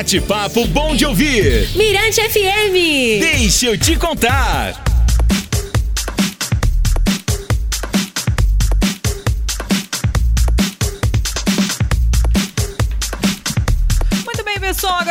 bate-papo 0.00 0.66
bom 0.68 0.96
de 0.96 1.04
ouvir. 1.04 1.68
Mirante 1.76 2.22
FM. 2.22 3.20
Deixa 3.20 3.66
eu 3.66 3.76
te 3.76 3.96
contar. 3.96 4.82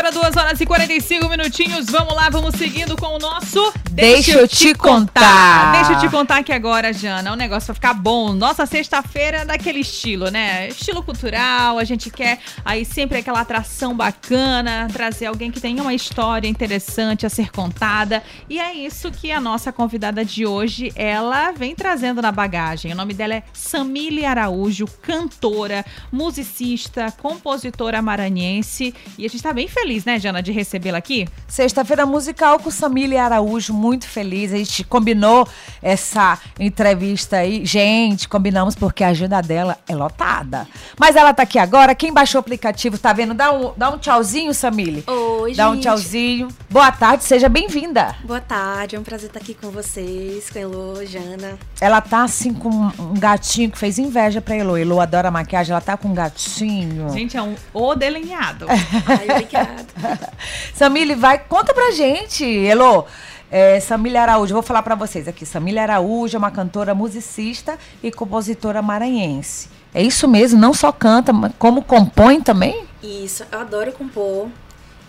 Agora 0.09 0.31
2 0.31 0.37
horas 0.37 0.61
e 0.61 0.65
45 0.65 1.29
minutinhos. 1.29 1.85
Vamos 1.85 2.15
lá, 2.15 2.29
vamos 2.29 2.55
seguindo 2.55 2.97
com 2.97 3.15
o 3.15 3.19
nosso 3.19 3.71
Deixa 3.99 4.31
eu 4.31 4.47
te 4.47 4.73
contar. 4.73 5.73
Deixa 5.73 5.93
eu 5.93 5.99
te 5.99 6.09
contar 6.09 6.37
aqui 6.37 6.53
agora, 6.53 6.93
Jana. 6.93 7.33
O 7.33 7.35
negócio 7.35 7.67
vai 7.67 7.75
ficar 7.75 7.93
bom. 7.93 8.33
Nossa 8.33 8.65
sexta-feira 8.65 9.39
é 9.39 9.45
daquele 9.45 9.79
estilo, 9.79 10.29
né? 10.29 10.69
Estilo 10.69 11.03
cultural. 11.03 11.77
A 11.77 11.83
gente 11.83 12.09
quer 12.09 12.39
aí 12.63 12.85
sempre 12.85 13.17
aquela 13.17 13.41
atração 13.41 13.93
bacana, 13.93 14.87
trazer 14.93 15.25
alguém 15.25 15.51
que 15.51 15.59
tenha 15.59 15.81
uma 15.81 15.93
história 15.93 16.47
interessante 16.47 17.25
a 17.25 17.29
ser 17.29 17.51
contada. 17.51 18.23
E 18.49 18.57
é 18.57 18.73
isso 18.73 19.11
que 19.11 19.33
a 19.33 19.41
nossa 19.41 19.71
convidada 19.71 20.23
de 20.23 20.45
hoje, 20.45 20.93
ela 20.95 21.51
vem 21.51 21.75
trazendo 21.75 22.21
na 22.21 22.31
bagagem. 22.31 22.93
O 22.93 22.95
nome 22.95 23.13
dela 23.13 23.35
é 23.35 23.43
Samile 23.51 24.25
Araújo, 24.25 24.85
cantora, 25.01 25.85
musicista, 26.09 27.11
compositora 27.21 28.01
maranhense. 28.01 28.93
E 29.17 29.25
a 29.25 29.29
gente 29.29 29.43
tá 29.43 29.51
bem 29.51 29.67
feliz, 29.67 29.98
né, 30.05 30.19
Jana, 30.19 30.41
de 30.41 30.51
recebê-la 30.51 30.97
aqui? 30.97 31.27
Sexta-feira 31.47 32.05
musical 32.05 32.59
com 32.59 32.69
Samília 32.71 33.23
Araújo, 33.23 33.73
muito 33.73 34.07
feliz. 34.07 34.53
A 34.53 34.57
gente 34.57 34.83
combinou 34.83 35.47
essa 35.81 36.37
entrevista 36.59 37.37
aí. 37.37 37.65
Gente, 37.65 38.27
combinamos 38.27 38.75
porque 38.75 39.03
a 39.03 39.09
agenda 39.09 39.41
dela 39.41 39.77
é 39.87 39.95
lotada. 39.95 40.67
Mas 40.99 41.15
ela 41.15 41.33
tá 41.33 41.43
aqui 41.43 41.57
agora. 41.59 41.95
Quem 41.95 42.13
baixou 42.13 42.39
o 42.39 42.41
aplicativo, 42.41 42.97
tá 42.97 43.13
vendo? 43.13 43.33
Dá 43.33 43.51
um, 43.51 43.73
dá 43.75 43.89
um 43.89 43.97
tchauzinho, 43.97 44.53
Samile. 44.53 45.03
Oi, 45.07 45.53
Dá 45.55 45.69
um 45.69 45.73
gente. 45.73 45.83
tchauzinho. 45.83 46.47
Boa 46.69 46.91
tarde, 46.91 47.23
seja 47.23 47.49
bem-vinda. 47.49 48.15
Boa 48.23 48.41
tarde, 48.41 48.95
é 48.95 48.99
um 48.99 49.03
prazer 49.03 49.27
estar 49.27 49.39
aqui 49.39 49.53
com 49.53 49.69
vocês, 49.69 50.49
com 50.49 50.57
a 50.59 50.61
Elô, 50.61 51.05
Jana. 51.05 51.57
Ela 51.81 52.01
tá 52.01 52.23
assim 52.23 52.53
com 52.53 52.69
um 52.69 53.13
gatinho 53.17 53.71
que 53.71 53.77
fez 53.77 53.97
inveja 53.97 54.41
pra 54.41 54.55
Elo. 54.55 54.77
Elo 54.77 54.99
adora 54.99 55.31
maquiagem, 55.31 55.71
ela 55.71 55.81
tá 55.81 55.97
com 55.97 56.09
um 56.09 56.13
gatinho. 56.13 57.09
Gente, 57.11 57.35
é 57.37 57.41
um 57.41 57.55
o 57.73 57.95
delineado. 57.95 58.65
Ai, 59.07 59.27
obrigada. 59.31 59.85
Samile, 60.73 61.15
vai, 61.15 61.39
conta 61.39 61.73
pra 61.73 61.91
gente, 61.91 62.45
Elo. 62.45 63.05
É, 63.51 63.79
Samília 63.79 64.21
Araújo, 64.21 64.53
vou 64.53 64.61
falar 64.61 64.83
pra 64.83 64.95
vocês 64.95 65.27
aqui. 65.27 65.45
Samília 65.45 65.81
Araújo 65.81 66.35
é 66.35 66.37
uma 66.37 66.51
cantora 66.51 66.93
musicista 66.93 67.77
e 68.03 68.11
compositora 68.11 68.81
maranhense. 68.81 69.69
É 69.93 70.03
isso 70.03 70.27
mesmo, 70.27 70.59
não 70.59 70.73
só 70.73 70.91
canta, 70.91 71.33
mas 71.33 71.51
como 71.57 71.81
compõe 71.81 72.41
também? 72.41 72.85
Isso, 73.01 73.43
eu 73.51 73.59
adoro 73.59 73.91
compor. 73.91 74.47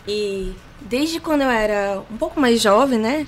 E 0.08 0.54
desde 0.80 1.20
quando 1.20 1.42
eu 1.42 1.50
era 1.50 2.00
um 2.10 2.16
pouco 2.16 2.40
mais 2.40 2.62
jovem, 2.62 2.98
né? 2.98 3.26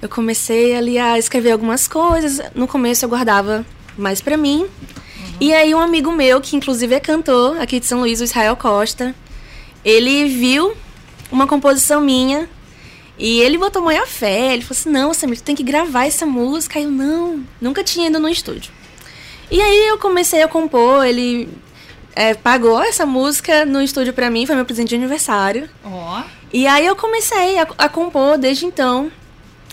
Eu 0.00 0.08
comecei 0.08 0.76
ali 0.76 0.98
a 0.98 1.18
escrever 1.18 1.50
algumas 1.50 1.88
coisas. 1.88 2.40
No 2.54 2.68
começo 2.68 3.04
eu 3.04 3.08
guardava 3.08 3.66
mais 3.98 4.20
pra 4.20 4.36
mim. 4.36 4.66
E 5.40 5.52
aí 5.52 5.74
um 5.74 5.80
amigo 5.80 6.12
meu, 6.12 6.40
que 6.40 6.54
inclusive 6.54 6.94
é 6.94 7.00
cantor 7.00 7.60
aqui 7.60 7.80
de 7.80 7.86
São 7.86 8.00
Luís, 8.00 8.20
o 8.20 8.24
Israel 8.24 8.56
Costa, 8.56 9.14
ele 9.84 10.28
viu 10.28 10.74
uma 11.30 11.46
composição 11.46 12.00
minha 12.00 12.48
e 13.18 13.40
ele 13.40 13.58
botou 13.58 13.82
maior 13.82 14.06
fé. 14.06 14.54
Ele 14.54 14.62
falou 14.62 14.78
assim: 14.78 14.90
Não, 14.90 15.14
Samir, 15.14 15.38
tu 15.38 15.44
tem 15.44 15.54
que 15.54 15.62
gravar 15.62 16.06
essa 16.06 16.24
música. 16.26 16.78
Aí 16.78 16.84
eu, 16.84 16.90
não, 16.90 17.44
nunca 17.60 17.84
tinha 17.84 18.08
ido 18.08 18.18
no 18.18 18.28
estúdio. 18.28 18.72
E 19.50 19.60
aí 19.60 19.88
eu 19.88 19.98
comecei 19.98 20.42
a 20.42 20.48
compor. 20.48 21.04
Ele 21.04 21.48
é, 22.14 22.34
pagou 22.34 22.82
essa 22.82 23.04
música 23.04 23.64
no 23.64 23.82
estúdio 23.82 24.12
pra 24.12 24.30
mim, 24.30 24.46
foi 24.46 24.54
meu 24.54 24.64
presente 24.64 24.88
de 24.88 24.94
aniversário. 24.94 25.68
Ó. 25.84 26.22
E 26.52 26.66
aí 26.66 26.86
eu 26.86 26.96
comecei 26.96 27.58
a, 27.58 27.66
a 27.78 27.88
compor 27.88 28.38
desde 28.38 28.66
então. 28.66 29.10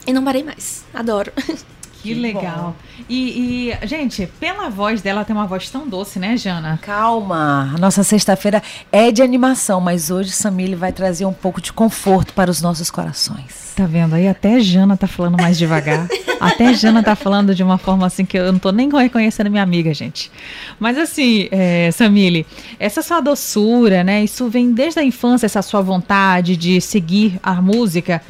E 0.06 0.14
não 0.14 0.24
parei 0.24 0.44
mais. 0.44 0.86
Adoro. 0.94 1.32
Que 2.02 2.14
legal. 2.14 2.76
E, 3.10 3.72
e, 3.82 3.88
gente, 3.88 4.28
pela 4.40 4.70
voz 4.70 5.02
dela, 5.02 5.26
tem 5.26 5.36
uma 5.36 5.48
voz 5.48 5.70
tão 5.70 5.88
doce, 5.88 6.20
né, 6.20 6.38
Jana? 6.38 6.80
Calma, 6.82 7.72
a 7.76 7.78
nossa 7.78 8.04
sexta-feira 8.04 8.62
é 8.92 9.12
de 9.12 9.22
animação, 9.22 9.80
mas 9.82 10.10
hoje 10.10 10.32
Samile 10.32 10.76
vai 10.76 10.92
trazer 10.92 11.26
um 11.26 11.34
pouco 11.34 11.62
de 11.62 11.74
conforto 11.74 12.34
para 12.34 12.50
os 12.52 12.62
nossos 12.62 12.90
corações. 12.90 13.74
Tá 13.76 13.86
vendo 13.86 14.16
aí? 14.16 14.28
Até 14.28 14.60
Jana 14.60 14.98
tá 14.98 15.08
falando 15.08 15.40
mais 15.40 15.58
devagar. 15.58 16.08
Até 16.40 16.74
Jana 16.74 17.04
tá 17.04 17.16
falando 17.16 17.54
de 17.54 17.64
uma 17.64 17.78
forma 17.78 18.06
assim 18.06 18.26
que 18.26 18.38
eu 18.38 18.52
não 18.52 18.60
tô 18.60 18.72
nem 18.72 18.90
reconhecendo 18.90 19.50
minha 19.50 19.64
amiga, 19.64 19.94
gente. 19.94 20.32
Mas 20.80 20.98
assim, 20.98 21.48
é, 21.52 21.92
Samile, 21.92 22.46
essa 22.80 23.02
sua 23.02 23.20
doçura, 23.22 24.04
né? 24.04 24.24
Isso 24.24 24.50
vem 24.50 24.72
desde 24.72 25.00
a 25.00 25.04
infância, 25.04 25.46
essa 25.46 25.62
sua 25.62 25.82
vontade 25.82 26.56
de 26.56 26.80
seguir 26.82 27.40
a 27.42 27.62
música. 27.62 28.22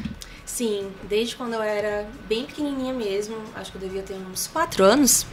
Sim, 0.58 0.88
desde 1.08 1.36
quando 1.36 1.52
eu 1.52 1.62
era 1.62 2.04
bem 2.28 2.42
pequenininha 2.42 2.92
mesmo, 2.92 3.36
acho 3.54 3.70
que 3.70 3.78
eu 3.78 3.80
devia 3.80 4.02
ter 4.02 4.16
uns 4.28 4.48
4 4.48 4.82
anos, 4.82 5.24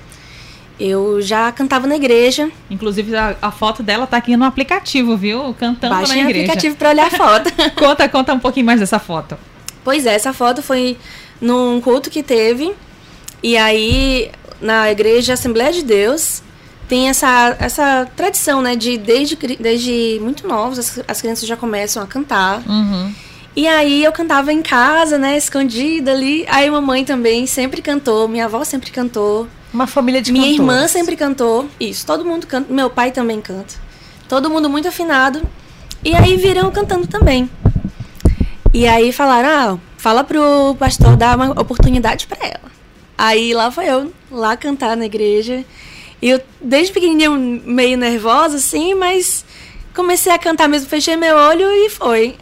eu 0.79 1.19
já 1.19 1.51
cantava 1.51 1.87
na 1.87 1.95
igreja. 1.95 2.51
Inclusive, 2.69 3.15
a, 3.15 3.35
a 3.41 3.49
foto 3.49 3.81
dela 3.81 4.05
tá 4.05 4.17
aqui 4.17 4.37
no 4.37 4.45
aplicativo, 4.45 5.17
viu? 5.17 5.55
Cantando 5.59 5.95
Baixei 5.95 6.17
na 6.21 6.27
o 6.27 6.29
igreja. 6.29 6.45
aplicativo 6.45 6.75
pra 6.75 6.89
olhar 6.89 7.07
a 7.07 7.09
foto. 7.09 7.51
Conta, 7.75 8.07
conta 8.07 8.33
um 8.35 8.39
pouquinho 8.39 8.67
mais 8.67 8.79
dessa 8.79 8.99
foto. 8.99 9.35
Pois 9.83 10.05
é, 10.05 10.13
essa 10.13 10.31
foto 10.31 10.61
foi 10.61 10.95
num 11.41 11.81
culto 11.81 12.11
que 12.11 12.21
teve. 12.21 12.75
E 13.41 13.57
aí, 13.57 14.29
na 14.61 14.91
igreja 14.91 15.33
Assembleia 15.33 15.73
de 15.73 15.81
Deus, 15.81 16.43
tem 16.87 17.09
essa, 17.09 17.57
essa 17.59 18.07
tradição, 18.15 18.61
né? 18.61 18.75
De 18.75 18.95
desde, 18.95 19.35
desde 19.59 20.19
muito 20.21 20.47
novos, 20.47 20.77
as, 20.77 21.01
as 21.07 21.19
crianças 21.19 21.49
já 21.49 21.57
começam 21.57 22.03
a 22.03 22.05
cantar. 22.05 22.61
Uhum. 22.69 23.11
E 23.55 23.67
aí 23.67 24.03
eu 24.03 24.11
cantava 24.11 24.51
em 24.51 24.61
casa, 24.61 25.17
né? 25.17 25.37
Escondida 25.37 26.11
ali. 26.11 26.45
Aí 26.49 26.69
mamãe 26.69 27.05
também 27.05 27.47
sempre 27.47 27.81
cantou, 27.81 28.27
minha 28.27 28.45
avó 28.45 28.63
sempre 28.63 28.91
cantou. 28.91 29.47
Uma 29.73 29.87
família 29.87 30.21
de 30.21 30.31
Minha 30.31 30.47
irmã 30.51 30.73
cantores. 30.73 30.91
sempre 30.91 31.15
cantou. 31.15 31.69
Isso, 31.79 32.05
todo 32.05 32.25
mundo 32.25 32.47
canta. 32.47 32.71
Meu 32.71 32.89
pai 32.89 33.11
também 33.11 33.39
canta. 33.41 33.75
Todo 34.27 34.49
mundo 34.49 34.69
muito 34.69 34.87
afinado. 34.87 35.41
E 36.03 36.13
aí 36.15 36.35
viram 36.37 36.69
cantando 36.71 37.07
também. 37.07 37.49
E 38.73 38.85
aí 38.87 39.11
falaram: 39.13 39.49
ah, 39.49 39.79
fala 39.97 40.23
pro 40.23 40.75
pastor 40.77 41.15
dar 41.15 41.35
uma 41.37 41.51
oportunidade 41.59 42.27
pra 42.27 42.37
ela. 42.45 42.71
Aí 43.17 43.53
lá 43.53 43.71
foi 43.71 43.85
eu, 43.85 44.11
lá 44.29 44.57
cantar 44.57 44.97
na 44.97 45.05
igreja. 45.05 45.63
E 46.21 46.29
eu, 46.29 46.41
desde 46.61 46.91
pequenininha, 46.91 47.29
meio 47.29 47.97
nervosa, 47.97 48.57
assim, 48.57 48.93
mas 48.93 49.45
comecei 49.93 50.31
a 50.31 50.37
cantar 50.39 50.67
mesmo, 50.67 50.89
fechei 50.89 51.15
meu 51.15 51.35
olho 51.37 51.71
e 51.71 51.89
foi. 51.89 52.35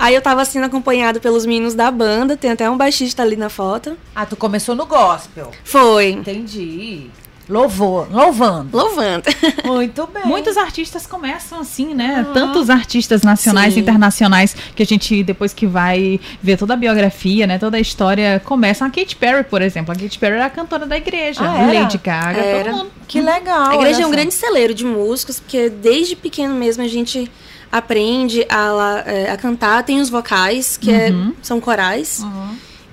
Aí 0.00 0.14
eu 0.14 0.22
tava 0.22 0.42
sendo 0.46 0.64
acompanhado 0.64 1.20
pelos 1.20 1.44
meninos 1.44 1.74
da 1.74 1.90
banda, 1.90 2.34
tem 2.34 2.50
até 2.50 2.70
um 2.70 2.76
baixista 2.76 3.22
ali 3.22 3.36
na 3.36 3.50
foto. 3.50 3.98
Ah, 4.16 4.24
tu 4.24 4.34
começou 4.34 4.74
no 4.74 4.86
gospel. 4.86 5.50
Foi. 5.62 6.12
Entendi. 6.12 7.10
Louvor, 7.46 8.06
louvando. 8.10 8.74
Louvando. 8.74 9.24
Muito 9.66 10.06
bem. 10.06 10.24
Muitos 10.24 10.56
artistas 10.56 11.06
começam 11.06 11.60
assim, 11.60 11.94
né? 11.94 12.24
Tantos 12.32 12.70
artistas 12.70 13.22
nacionais 13.22 13.76
e 13.76 13.80
internacionais 13.80 14.56
que 14.74 14.82
a 14.82 14.86
gente, 14.86 15.22
depois 15.22 15.52
que 15.52 15.66
vai 15.66 16.18
ver 16.40 16.56
toda 16.56 16.72
a 16.72 16.76
biografia, 16.78 17.46
né? 17.46 17.58
Toda 17.58 17.76
a 17.76 17.80
história, 17.80 18.40
começa. 18.42 18.86
A 18.86 18.88
Katy 18.88 19.16
Perry, 19.16 19.44
por 19.44 19.60
exemplo. 19.60 19.92
A 19.92 19.96
Katy 19.96 20.18
Perry 20.18 20.36
era 20.36 20.46
a 20.46 20.50
cantora 20.50 20.86
da 20.86 20.96
igreja. 20.96 21.40
Ah, 21.42 21.58
era? 21.58 21.80
Lady 21.80 21.98
Gaga, 21.98 22.40
Era. 22.40 22.70
todo 22.70 22.78
mundo. 22.78 22.90
Que 23.06 23.20
legal. 23.20 23.70
A 23.70 23.74
igreja 23.74 24.02
é 24.02 24.06
um 24.06 24.10
grande 24.10 24.32
celeiro 24.32 24.72
de 24.72 24.84
músicos, 24.86 25.40
porque 25.40 25.68
desde 25.68 26.16
pequeno 26.16 26.54
mesmo 26.54 26.84
a 26.84 26.88
gente 26.88 27.30
aprende 27.70 28.44
a, 28.48 29.02
é, 29.06 29.30
a 29.30 29.36
cantar. 29.36 29.82
Tem 29.84 30.00
os 30.00 30.10
vocais, 30.10 30.76
que 30.76 30.90
é- 30.90 31.10
são 31.42 31.60
corais. 31.60 32.22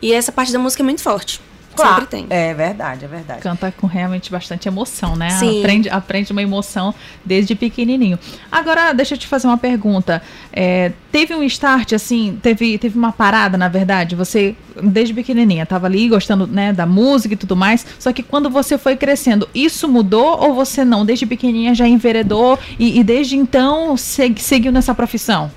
E 0.02 0.14
essa 0.14 0.32
parte 0.32 0.52
da 0.52 0.60
música 0.60 0.84
é 0.84 0.86
muito 0.86 1.02
forte. 1.02 1.42
Claro. 1.78 2.02
Sempre 2.02 2.08
tem. 2.08 2.26
É 2.30 2.54
verdade, 2.54 3.06
é 3.06 3.08
verdade. 3.08 3.42
Canta 3.42 3.72
com 3.72 3.88
realmente 3.88 4.32
bastante 4.32 4.68
emoção, 4.68 5.16
né? 5.16 5.30
Sim. 5.32 5.60
Aprende, 5.60 5.90
aprende 5.90 6.32
uma 6.32 6.42
emoção 6.42 6.94
desde 7.24 7.56
pequenininho. 7.56 8.20
Agora, 8.52 8.94
deixa 8.94 9.14
eu 9.14 9.18
te 9.18 9.28
fazer 9.28 9.48
uma 9.48 9.58
pergunta. 9.58 10.22
É, 10.52 10.92
teve 11.12 11.34
um 11.36 11.44
start, 11.44 11.94
assim, 11.94 12.38
teve, 12.42 12.78
teve 12.78 12.98
uma 12.98 13.12
parada, 13.12 13.58
na 13.58 13.68
verdade? 13.68 14.16
Você, 14.16 14.56
desde 14.84 15.14
pequenininha, 15.14 15.64
estava 15.64 15.88
ali 15.88 16.10
gostando 16.10 16.46
né, 16.48 16.74
da 16.74 16.86
música 16.86 17.34
e 17.34 17.38
tudo 17.38 17.56
mais, 17.56 17.86
só 18.00 18.12
que 18.12 18.24
quando 18.24 18.50
você 18.50 18.78
foi 18.78 18.96
crescendo, 18.96 19.48
isso 19.54 19.88
mudou 19.88 20.38
ou 20.42 20.54
você 20.54 20.84
não? 20.84 21.06
Desde 21.06 21.26
pequenininha 21.26 21.74
já 21.76 21.88
enveredou 21.88 22.58
e, 22.78 23.00
e 23.00 23.04
desde 23.04 23.38
então 23.38 23.96
seg- 23.96 24.40
seguiu 24.40 24.72
nessa 24.72 24.94
profissão? 24.94 25.52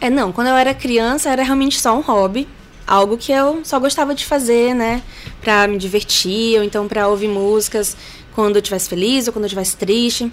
É, 0.00 0.10
não, 0.10 0.30
quando 0.30 0.48
eu 0.48 0.56
era 0.56 0.74
criança 0.74 1.30
era 1.30 1.42
realmente 1.42 1.80
só 1.80 1.96
um 1.96 2.02
hobby. 2.02 2.46
Algo 2.86 3.16
que 3.16 3.32
eu 3.32 3.60
só 3.64 3.80
gostava 3.80 4.14
de 4.14 4.24
fazer, 4.24 4.74
né? 4.74 5.02
Pra 5.40 5.66
me 5.66 5.76
divertir, 5.76 6.58
ou 6.58 6.64
então 6.64 6.86
pra 6.86 7.08
ouvir 7.08 7.28
músicas 7.28 7.96
quando 8.34 8.56
eu 8.56 8.60
estivesse 8.60 8.88
feliz 8.88 9.26
ou 9.26 9.32
quando 9.32 9.44
eu 9.44 9.48
estivesse 9.48 9.76
triste. 9.76 10.30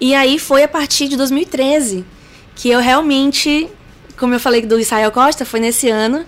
E 0.00 0.14
aí 0.14 0.38
foi 0.38 0.62
a 0.62 0.68
partir 0.68 1.08
de 1.08 1.16
2013 1.16 2.04
que 2.54 2.68
eu 2.68 2.80
realmente, 2.80 3.68
como 4.18 4.34
eu 4.34 4.40
falei 4.40 4.62
do 4.62 4.78
Israel 4.78 5.10
Costa, 5.10 5.44
foi 5.44 5.60
nesse 5.60 5.88
ano 5.88 6.26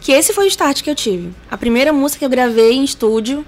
que 0.00 0.12
esse 0.12 0.32
foi 0.32 0.44
o 0.44 0.48
start 0.48 0.82
que 0.82 0.90
eu 0.90 0.94
tive. 0.94 1.32
A 1.50 1.56
primeira 1.56 1.92
música 1.92 2.20
que 2.20 2.24
eu 2.24 2.30
gravei 2.30 2.72
em 2.72 2.84
estúdio 2.84 3.44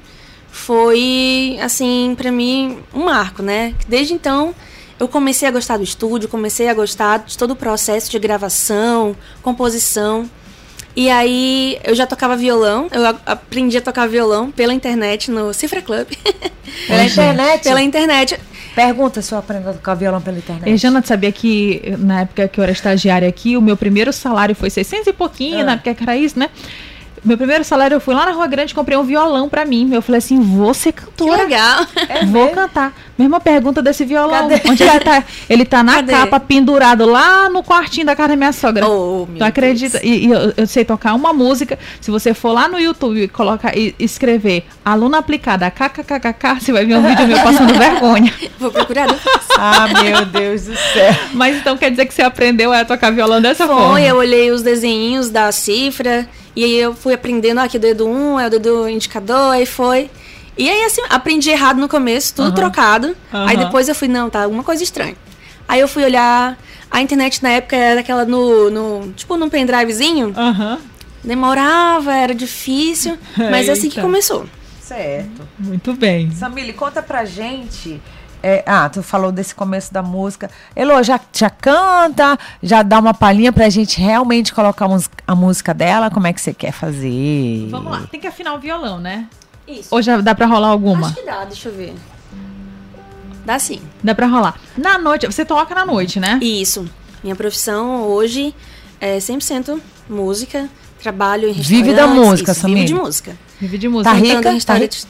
foi, 0.50 1.58
assim, 1.60 2.14
pra 2.16 2.32
mim, 2.32 2.78
um 2.94 3.04
marco, 3.04 3.42
né? 3.42 3.74
Desde 3.86 4.14
então 4.14 4.54
eu 4.98 5.06
comecei 5.06 5.46
a 5.46 5.50
gostar 5.50 5.76
do 5.76 5.84
estúdio, 5.84 6.28
comecei 6.28 6.68
a 6.68 6.74
gostar 6.74 7.18
de 7.18 7.36
todo 7.36 7.50
o 7.50 7.56
processo 7.56 8.10
de 8.10 8.18
gravação, 8.18 9.14
composição. 9.42 10.28
E 10.96 11.10
aí 11.10 11.78
eu 11.84 11.94
já 11.94 12.06
tocava 12.06 12.36
violão, 12.36 12.88
eu 12.90 13.04
aprendi 13.26 13.76
a 13.76 13.82
tocar 13.82 14.08
violão 14.08 14.50
pela 14.50 14.72
internet 14.72 15.30
no 15.30 15.52
Cifra 15.52 15.82
Club. 15.82 16.06
Pela 16.86 17.04
internet? 17.04 17.62
pela 17.64 17.82
internet. 17.82 18.40
Pergunta 18.74 19.20
se 19.22 19.32
eu 19.32 19.38
aprendo 19.38 19.68
a 19.68 19.72
tocar 19.74 19.94
violão 19.94 20.20
pela 20.22 20.38
internet. 20.38 20.70
E 20.70 20.76
Jana, 20.76 21.00
tu 21.02 21.08
sabia 21.08 21.30
que 21.32 21.82
na 21.98 22.22
época 22.22 22.48
que 22.48 22.58
eu 22.58 22.62
era 22.62 22.72
estagiária 22.72 23.28
aqui, 23.28 23.56
o 23.56 23.60
meu 23.62 23.76
primeiro 23.76 24.12
salário 24.12 24.54
foi 24.54 24.70
600 24.70 25.06
e 25.06 25.12
pouquinho, 25.12 25.60
Ah. 25.60 25.64
na 25.64 25.72
época 25.74 25.94
que 25.94 26.02
era 26.02 26.16
isso, 26.16 26.38
né? 26.38 26.48
Meu 27.26 27.36
primeiro 27.36 27.64
salário, 27.64 27.96
eu 27.96 28.00
fui 28.00 28.14
lá 28.14 28.24
na 28.24 28.30
Rua 28.32 28.46
Grande 28.46 28.70
e 28.70 28.74
comprei 28.74 28.96
um 28.96 29.02
violão 29.02 29.48
pra 29.48 29.64
mim. 29.64 29.90
Eu 29.92 30.00
falei 30.00 30.18
assim, 30.18 30.40
vou 30.40 30.72
ser 30.72 30.92
Que 30.92 31.02
cantora. 31.02 31.42
legal. 31.42 31.84
Vou 32.28 32.48
cantar. 32.50 32.94
Mesma 33.18 33.40
pergunta 33.40 33.82
desse 33.82 34.04
violão. 34.04 34.48
Cadê? 34.48 34.62
Onde 34.70 34.82
ele 34.84 35.00
tá? 35.00 35.24
Ele 35.50 35.64
tá 35.64 35.82
na 35.82 35.94
Cadê? 35.96 36.12
capa, 36.12 36.38
pendurado 36.38 37.04
lá 37.04 37.48
no 37.48 37.64
quartinho 37.64 38.06
da 38.06 38.14
casa 38.14 38.28
da 38.30 38.36
minha 38.36 38.52
sogra. 38.52 38.86
Oh, 38.86 39.26
meu 39.28 39.38
tu 39.38 39.42
acredita? 39.44 40.00
E, 40.04 40.26
e 40.26 40.30
eu, 40.30 40.52
eu 40.56 40.66
sei 40.68 40.84
tocar 40.84 41.14
uma 41.14 41.32
música. 41.32 41.76
Se 42.00 42.10
você 42.12 42.32
for 42.32 42.52
lá 42.52 42.68
no 42.68 42.78
YouTube 42.78 43.20
e 43.20 43.26
colocar 43.28 43.76
e 43.76 43.92
escrever 43.98 44.64
aluna 44.84 45.18
aplicada 45.18 45.68
kkkk, 45.70 46.60
você 46.60 46.72
vai 46.72 46.84
ver 46.84 46.96
um 46.96 47.02
vídeo 47.02 47.26
meu 47.26 47.38
passando 47.40 47.74
vergonha. 47.78 48.32
Vou 48.58 48.70
procurar 48.70 49.06
depois. 49.08 49.44
Ah, 49.58 49.88
meu 50.02 50.24
Deus 50.26 50.62
do 50.66 50.76
céu. 50.76 51.14
Mas 51.32 51.56
então 51.56 51.76
quer 51.76 51.90
dizer 51.90 52.06
que 52.06 52.14
você 52.14 52.22
aprendeu 52.22 52.72
a 52.72 52.84
tocar 52.84 53.10
violão 53.10 53.40
dessa 53.40 53.66
forma? 53.66 53.90
Foi, 53.94 54.02
eu 54.04 54.16
olhei 54.16 54.52
os 54.52 54.62
desenhinhos 54.62 55.28
da 55.30 55.50
cifra 55.50 56.28
e 56.56 56.64
aí 56.64 56.74
eu 56.76 56.94
fui 56.94 57.12
aprendendo, 57.12 57.58
ah, 57.58 57.64
aqui 57.64 57.76
o 57.76 57.80
dedo 57.80 58.06
1 58.06 58.10
um, 58.10 58.40
é 58.40 58.46
o 58.46 58.50
dedo 58.50 58.88
indicador, 58.88 59.52
aí 59.52 59.66
foi. 59.66 60.10
E 60.56 60.68
aí 60.70 60.84
assim, 60.84 61.02
aprendi 61.10 61.50
errado 61.50 61.78
no 61.78 61.86
começo, 61.86 62.34
tudo 62.34 62.52
trocado. 62.52 63.14
Aí 63.30 63.58
depois 63.58 63.88
eu 63.88 63.94
fui, 63.94 64.08
não, 64.08 64.30
tá, 64.30 64.44
alguma 64.44 64.64
coisa 64.64 64.82
estranha. 64.82 65.14
Aí 65.68 65.80
eu 65.80 65.86
fui 65.86 66.02
olhar, 66.02 66.58
a 66.90 67.02
internet 67.02 67.42
na 67.42 67.50
época 67.50 67.76
era 67.76 68.00
aquela 68.00 68.24
no, 68.24 68.70
no 68.70 69.12
tipo 69.12 69.36
num 69.36 69.50
pendrivezinho, 69.50 70.32
Aham. 70.34 70.78
demorava, 71.22 72.14
era 72.14 72.34
difícil, 72.34 73.18
mas 73.36 73.68
é 73.68 73.72
assim 73.72 73.90
que 73.90 74.00
começou. 74.00 74.46
Certo. 74.80 75.46
Muito 75.58 75.92
bem. 75.92 76.30
Samile, 76.30 76.72
conta 76.72 77.02
pra 77.02 77.24
gente. 77.24 78.00
É, 78.48 78.62
ah, 78.64 78.88
tu 78.88 79.02
falou 79.02 79.32
desse 79.32 79.52
começo 79.52 79.92
da 79.92 80.04
música. 80.04 80.48
Elô, 80.76 81.02
já, 81.02 81.18
já 81.32 81.50
canta, 81.50 82.38
já 82.62 82.80
dá 82.84 83.00
uma 83.00 83.12
palhinha 83.12 83.52
pra 83.52 83.68
gente 83.68 84.00
realmente 84.00 84.54
colocar 84.54 84.88
a 85.26 85.34
música 85.34 85.74
dela? 85.74 86.12
Como 86.12 86.28
é 86.28 86.32
que 86.32 86.40
você 86.40 86.54
quer 86.54 86.70
fazer? 86.70 87.66
Vamos 87.68 87.90
lá, 87.90 88.06
tem 88.08 88.20
que 88.20 88.26
afinar 88.28 88.54
o 88.54 88.60
violão, 88.60 89.00
né? 89.00 89.26
Isso. 89.66 89.88
Ou 89.90 90.00
já 90.00 90.20
dá 90.20 90.32
pra 90.32 90.46
rolar 90.46 90.68
alguma? 90.68 91.08
Acho 91.08 91.16
que 91.16 91.26
dá, 91.26 91.44
deixa 91.44 91.68
eu 91.68 91.74
ver. 91.74 91.92
Dá 93.44 93.58
sim. 93.58 93.80
Dá 94.00 94.14
pra 94.14 94.28
rolar. 94.28 94.54
Na 94.78 94.96
noite, 94.96 95.26
você 95.26 95.44
toca 95.44 95.74
na 95.74 95.84
noite, 95.84 96.20
né? 96.20 96.38
Isso. 96.40 96.88
Minha 97.24 97.34
profissão 97.34 98.04
hoje 98.04 98.54
é 99.00 99.18
100% 99.18 99.80
música. 100.08 100.68
Trabalho 101.02 101.48
em 101.48 101.52
Vive 101.52 101.92
da 101.94 102.06
restaurantes, 102.06 102.26
música, 102.28 102.52
isso, 102.52 102.66
Vive 102.66 102.74
Samir. 102.74 102.86
de 102.86 102.94
música. 102.94 103.36
Vive 103.60 103.78
de 103.78 103.88
música. 103.88 104.10
Tá 104.10 104.16
rica? 104.16 104.50
em 104.50 104.54
restaurantes. 104.54 105.06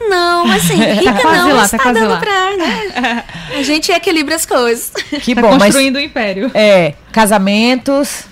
Não, 0.00 0.50
assim, 0.52 0.74
rica 1.00 1.14
quase 1.20 1.38
não, 1.38 1.48
lá, 1.48 1.54
mas 1.62 1.70
tá 1.70 1.78
tá, 1.78 1.92
dando 1.92 2.08
lá. 2.10 2.18
pra, 2.18 2.56
né? 2.56 3.24
A 3.58 3.62
gente 3.62 3.90
equilibra 3.90 4.34
as 4.36 4.44
coisas. 4.46 4.90
Que 5.22 5.34
tá 5.34 5.40
bom, 5.40 5.52
mas 5.52 5.64
construindo 5.64 5.96
o 5.96 6.00
império. 6.00 6.50
é, 6.54 6.94
casamentos. 7.12 8.24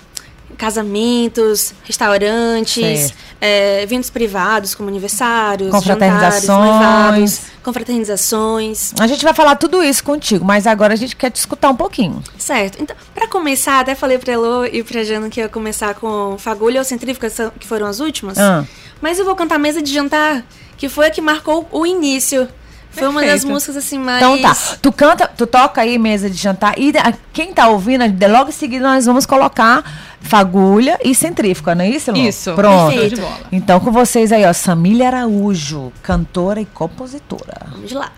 Casamentos, 0.57 1.73
restaurantes, 1.83 3.13
é, 3.41 3.83
eventos 3.83 4.09
privados 4.09 4.73
como 4.73 4.87
aniversários, 4.87 5.69
Confraternizações. 5.69 6.45
jantares, 6.45 6.47
noivados, 6.47 7.41
confraternizações. 7.61 8.93
A 8.99 9.05
gente 9.05 9.23
vai 9.23 9.33
falar 9.33 9.55
tudo 9.57 9.83
isso 9.83 10.03
contigo, 10.03 10.45
mas 10.45 10.65
agora 10.65 10.93
a 10.93 10.95
gente 10.95 11.15
quer 11.15 11.29
te 11.29 11.35
escutar 11.35 11.69
um 11.69 11.75
pouquinho. 11.75 12.23
Certo. 12.37 12.81
Então, 12.81 12.95
pra 13.13 13.27
começar, 13.27 13.81
até 13.81 13.95
falei 13.95 14.17
pra 14.17 14.33
Elô 14.33 14.65
e 14.65 14.81
pra 14.81 15.03
Jana 15.03 15.29
que 15.29 15.39
ia 15.41 15.49
começar 15.49 15.93
com 15.95 16.35
Fagulha 16.39 16.79
ou 16.79 16.85
Centrífuga, 16.85 17.29
são- 17.29 17.51
que 17.59 17.67
foram 17.67 17.85
as 17.87 17.99
últimas. 17.99 18.37
Ah. 18.37 18.63
Mas 19.01 19.19
eu 19.19 19.25
vou 19.25 19.35
cantar 19.35 19.59
Mesa 19.59 19.81
de 19.81 19.93
Jantar, 19.93 20.43
que 20.77 20.89
foi 20.89 21.07
a 21.07 21.11
que 21.11 21.21
marcou 21.21 21.67
o 21.71 21.85
início. 21.85 22.47
Foi 22.91 23.09
uma 23.09 23.19
das 23.19 23.29
Perfeito. 23.31 23.51
músicas 23.53 23.75
assim 23.77 23.99
mais. 23.99 24.17
Então 24.23 24.41
tá, 24.41 24.55
tu 24.81 24.89
canta, 24.89 25.27
tu 25.27 25.45
toca 25.45 25.81
aí 25.81 25.97
mesa 25.99 26.29
de 26.29 26.37
jantar 26.37 26.79
e 26.79 26.93
a- 26.97 27.13
quem 27.33 27.53
tá 27.53 27.67
ouvindo, 27.67 28.07
de- 28.07 28.27
logo 28.27 28.47
em 28.49 28.53
seguida 28.53 28.87
nós 28.87 29.05
vamos 29.05 29.25
colocar 29.25 29.83
fagulha 30.21 30.97
e 31.03 31.13
centrífuga, 31.13 31.75
não 31.75 31.83
é 31.83 31.89
isso, 31.89 32.09
Elô? 32.11 32.17
Isso. 32.19 32.53
Pronto. 32.53 32.93
Perfeito. 32.97 33.21
Então 33.51 33.81
com 33.81 33.91
vocês 33.91 34.31
aí, 34.31 34.45
ó, 34.45 34.53
Samília 34.53 35.07
Araújo, 35.07 35.91
cantora 36.01 36.61
e 36.61 36.65
compositora. 36.65 37.65
Vamos 37.69 37.91
lá. 37.91 38.11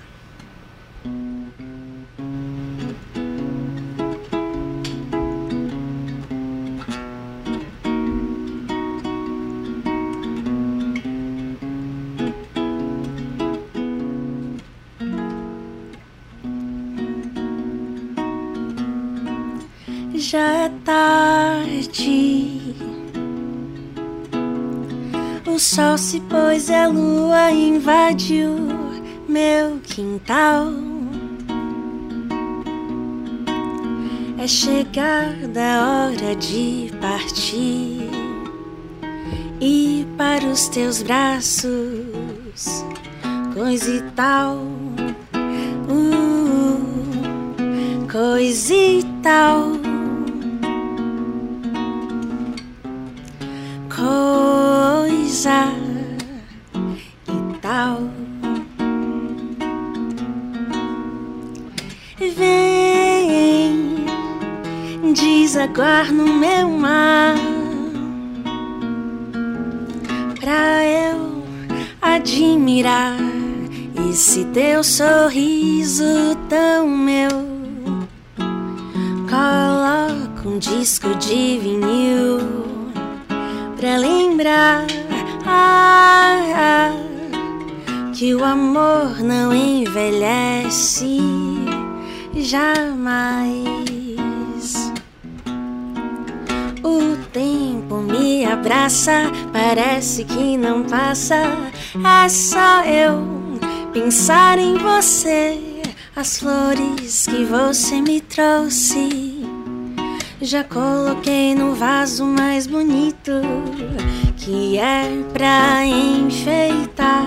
Já 20.29 20.65
é 20.65 20.71
tarde. 20.83 22.59
O 25.47 25.57
sol 25.57 25.97
se 25.97 26.19
pôs 26.19 26.68
e 26.68 26.74
a 26.74 26.89
lua 26.89 27.50
invadiu 27.50 28.53
meu 29.25 29.79
quintal. 29.81 30.68
É 34.38 34.45
chegada 34.45 35.62
a 35.62 36.09
hora 36.09 36.35
de 36.35 36.91
partir 37.00 38.09
e 39.62 40.06
para 40.18 40.45
os 40.45 40.68
teus 40.68 41.01
braços, 41.03 42.83
coisa 43.53 43.95
e 43.95 44.01
tal. 44.12 44.57
Uh, 45.88 46.83
coisa 48.12 48.73
e 48.73 49.06
tal. 49.23 49.96
Coisa 55.38 55.72
e 57.28 57.57
tal. 57.60 58.10
Vem 62.36 63.94
desaguar 65.13 66.12
no 66.12 66.25
meu 66.25 66.69
mar 66.69 67.36
pra 70.40 70.83
eu 70.83 71.44
admirar 72.02 73.16
esse 74.09 74.44
teu 74.45 74.83
sorriso 74.83 76.35
tão 76.50 76.90
meu. 76.90 77.30
Coloca 79.30 80.50
um 80.50 80.57
disco 80.57 81.14
de 81.14 81.59
vinil 81.59 82.40
pra 83.78 83.97
lembrar 83.97 85.06
ah, 85.47 86.39
ah, 86.56 88.11
que 88.13 88.35
o 88.35 88.44
amor 88.44 89.19
não 89.21 89.54
envelhece 89.54 91.19
jamais. 92.35 93.68
O 96.83 97.16
tempo 97.31 97.97
me 97.97 98.45
abraça, 98.45 99.31
parece 99.51 100.23
que 100.23 100.57
não 100.57 100.83
passa. 100.83 101.42
É 102.25 102.30
só 102.30 102.83
eu 102.83 103.59
pensar 103.94 104.59
em 104.59 104.77
você, 104.77 105.59
as 106.16 106.37
flores 106.39 107.25
que 107.25 107.44
você 107.44 108.01
me 108.01 108.21
trouxe. 108.21 109.36
Já 110.39 110.63
coloquei 110.63 111.56
no 111.56 111.73
vaso 111.73 112.23
mais 112.23 112.67
bonito, 112.67 113.31
que 114.37 114.77
é 114.77 115.09
pra 115.33 115.83
enfeitar 115.83 117.25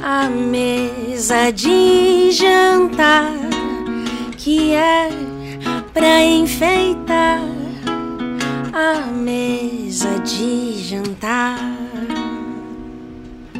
a 0.00 0.30
mesa 0.30 1.50
de 1.50 2.30
jantar, 2.30 3.32
que 4.38 4.72
é 4.72 5.08
pra 5.92 6.22
enfeitar 6.22 7.40
a 8.72 9.06
mesa 9.06 10.20
de 10.20 10.78
jantar. 10.78 11.58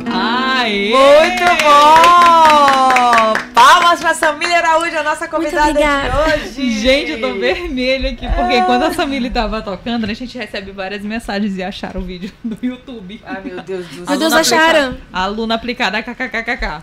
Aê! 0.07 0.93
Muito 0.93 1.45
bom! 1.65 3.35
Palmas 3.53 3.84
pra 4.01 4.15
Samília 4.15 4.59
Araújo, 4.59 4.97
a 4.99 5.03
nossa 5.03 5.29
convidada 5.29 5.73
de 5.73 5.81
hoje. 5.81 6.71
Gente, 6.81 7.11
eu 7.13 7.21
tô 7.21 7.35
vermelho 7.35 8.09
aqui, 8.11 8.27
porque 8.29 8.63
quando 8.63 8.85
a 8.85 8.93
Samile 8.93 9.31
tava 9.31 9.61
tocando, 9.63 10.05
a 10.09 10.15
gente 10.15 10.37
recebe 10.37 10.71
várias 10.73 11.03
mensagens 11.03 11.57
e 11.57 11.63
acharam 11.63 12.01
o 12.01 12.05
vídeo 12.05 12.31
do 12.43 12.57
YouTube. 12.65 13.21
Ai, 13.25 13.41
meu 13.45 13.61
Deus 13.63 13.87
do 13.87 13.97
Meu 13.97 14.07
céu. 14.07 14.17
Deus, 14.19 14.33
Aluna 14.33 14.41
acharam? 14.41 14.85
aplicada- 14.89 15.01
Aluna 15.13 15.55
aplicada 15.55 16.03
kkkk. 16.03 16.83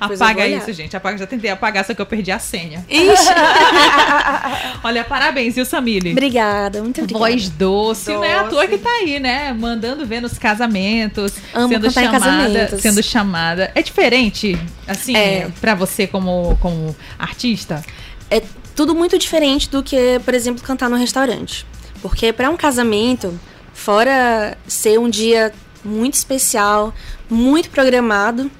Apaga 0.00 0.46
isso, 0.46 0.72
gente. 0.72 0.96
Apaga. 0.96 1.18
Já 1.18 1.26
tentei 1.26 1.50
apagar, 1.50 1.84
só 1.84 1.94
que 1.94 2.00
eu 2.00 2.06
perdi 2.06 2.30
a 2.32 2.38
senha. 2.38 2.84
Ixi, 2.88 3.28
Olha, 4.82 5.04
parabéns, 5.04 5.54
viu, 5.54 5.64
Samile? 5.64 6.12
obrigada, 6.12 6.82
muito 6.82 7.00
obrigada. 7.00 7.18
Voz 7.30 7.48
doce, 7.50 8.10
não 8.12 8.24
é 8.24 8.34
à 8.34 8.42
Doce. 8.42 8.50
toa 8.54 8.66
que 8.66 8.78
tá 8.78 8.88
aí, 8.90 9.20
né? 9.20 9.52
Mandando 9.52 10.06
ver 10.06 10.20
nos 10.20 10.38
casamentos, 10.38 11.32
Amo 11.54 11.68
sendo 11.68 11.90
chamada, 11.90 12.18
casamentos. 12.18 12.80
sendo 12.80 13.02
chamada. 13.02 13.70
É 13.74 13.82
diferente, 13.82 14.58
assim, 14.86 15.16
É. 15.16 15.48
pra 15.60 15.74
você 15.74 15.89
como, 16.08 16.56
como 16.60 16.94
artista? 17.18 17.82
é 18.30 18.42
tudo 18.74 18.94
muito 18.94 19.18
diferente 19.18 19.68
do 19.68 19.82
que, 19.82 20.20
por 20.24 20.32
exemplo, 20.32 20.62
cantar 20.62 20.88
no 20.88 20.96
restaurante. 20.96 21.66
Porque 22.00 22.32
para 22.32 22.48
um 22.48 22.56
casamento, 22.56 23.38
fora 23.74 24.56
ser 24.66 24.98
um 24.98 25.10
dia 25.10 25.52
muito 25.84 26.14
especial, 26.14 26.94
muito 27.28 27.68
programado, 27.70 28.50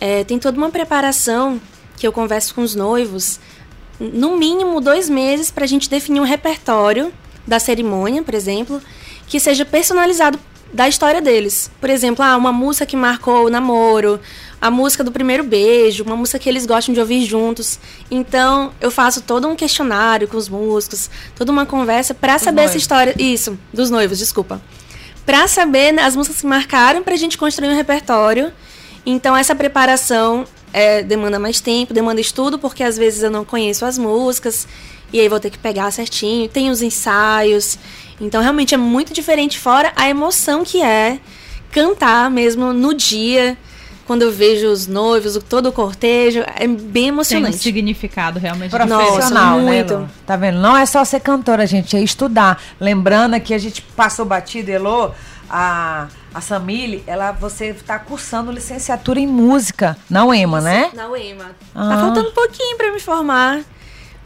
é, 0.00 0.24
tem 0.24 0.38
toda 0.38 0.58
uma 0.58 0.70
preparação 0.70 1.60
que 1.96 2.06
eu 2.06 2.12
converso 2.12 2.54
com 2.54 2.62
os 2.62 2.74
noivos, 2.74 3.40
no 3.98 4.36
mínimo 4.36 4.80
dois 4.80 5.08
meses 5.08 5.50
para 5.50 5.64
a 5.64 5.66
gente 5.66 5.88
definir 5.88 6.20
um 6.20 6.24
repertório 6.24 7.12
da 7.46 7.58
cerimônia, 7.58 8.22
por 8.22 8.34
exemplo, 8.34 8.80
que 9.26 9.40
seja 9.40 9.64
personalizado 9.64 10.38
da 10.72 10.88
história 10.88 11.20
deles. 11.20 11.70
Por 11.80 11.90
exemplo, 11.90 12.24
ah, 12.24 12.36
uma 12.36 12.52
música 12.52 12.86
que 12.86 12.96
marcou 12.96 13.46
o 13.46 13.50
namoro, 13.50 14.20
a 14.60 14.70
música 14.70 15.04
do 15.04 15.12
primeiro 15.12 15.44
beijo, 15.44 16.04
uma 16.04 16.16
música 16.16 16.38
que 16.38 16.48
eles 16.48 16.66
gostam 16.66 16.92
de 16.92 17.00
ouvir 17.00 17.24
juntos. 17.24 17.78
Então, 18.10 18.72
eu 18.80 18.90
faço 18.90 19.22
todo 19.22 19.46
um 19.46 19.54
questionário 19.54 20.26
com 20.26 20.36
os 20.36 20.48
músicos, 20.48 21.08
toda 21.36 21.52
uma 21.52 21.64
conversa 21.64 22.12
para 22.12 22.38
saber 22.38 22.62
essa 22.62 22.76
história. 22.76 23.14
Isso, 23.18 23.58
dos 23.72 23.90
noivos, 23.90 24.18
desculpa. 24.18 24.60
Pra 25.24 25.46
saber 25.46 25.92
né, 25.92 26.02
as 26.02 26.16
músicas 26.16 26.40
que 26.40 26.46
marcaram, 26.46 27.02
pra 27.02 27.14
gente 27.16 27.38
construir 27.38 27.68
um 27.68 27.76
repertório. 27.76 28.52
Então, 29.06 29.36
essa 29.36 29.54
preparação 29.54 30.44
é, 30.72 31.02
demanda 31.02 31.38
mais 31.38 31.60
tempo, 31.60 31.94
demanda 31.94 32.20
estudo, 32.20 32.58
porque 32.58 32.82
às 32.82 32.98
vezes 32.98 33.22
eu 33.22 33.30
não 33.30 33.44
conheço 33.44 33.84
as 33.84 33.96
músicas, 33.96 34.66
e 35.12 35.20
aí 35.20 35.28
vou 35.28 35.38
ter 35.38 35.50
que 35.50 35.58
pegar 35.58 35.90
certinho. 35.92 36.48
Tem 36.48 36.70
os 36.70 36.82
ensaios. 36.82 37.78
Então, 38.20 38.42
realmente 38.42 38.74
é 38.74 38.78
muito 38.78 39.12
diferente, 39.12 39.58
fora 39.58 39.92
a 39.94 40.08
emoção 40.08 40.64
que 40.64 40.82
é 40.82 41.20
cantar 41.70 42.30
mesmo 42.30 42.72
no 42.72 42.92
dia, 42.94 43.56
quando 44.08 44.22
eu 44.22 44.32
vejo 44.32 44.66
os 44.68 44.88
noivos, 44.88 45.36
o- 45.36 45.40
todo 45.40 45.68
o 45.68 45.72
cortejo. 45.72 46.40
É 46.56 46.66
bem 46.66 46.76
Tem 46.92 47.04
um 47.04 47.08
emocionante. 47.08 47.58
significado 47.58 48.40
realmente 48.40 48.70
Profissional, 48.70 49.14
Nossa, 49.16 49.34
né, 49.60 49.62
muito. 49.62 49.94
Lu? 49.94 50.10
Tá 50.26 50.34
vendo? 50.34 50.58
Não 50.58 50.76
é 50.76 50.84
só 50.86 51.04
ser 51.04 51.20
cantora, 51.20 51.66
gente, 51.66 51.96
é 51.96 52.00
estudar. 52.02 52.60
Lembrando 52.80 53.38
que 53.40 53.52
a 53.54 53.58
gente 53.58 53.82
passou 53.82 54.24
batido, 54.24 54.70
Elô, 54.70 55.10
a, 55.48 56.08
a 56.34 56.40
Samile, 56.40 57.04
ela, 57.06 57.32
você 57.32 57.72
tá 57.74 57.98
cursando 57.98 58.50
licenciatura 58.50 59.20
em 59.20 59.26
música 59.26 59.96
na 60.10 60.24
UEMA, 60.24 60.60
né? 60.60 60.90
Na 60.94 61.08
UEMA. 61.08 61.50
Ah. 61.74 61.88
Tá 61.90 61.96
faltando 62.00 62.30
um 62.30 62.32
pouquinho 62.32 62.76
pra 62.76 62.90
me 62.92 62.98
formar. 63.00 63.60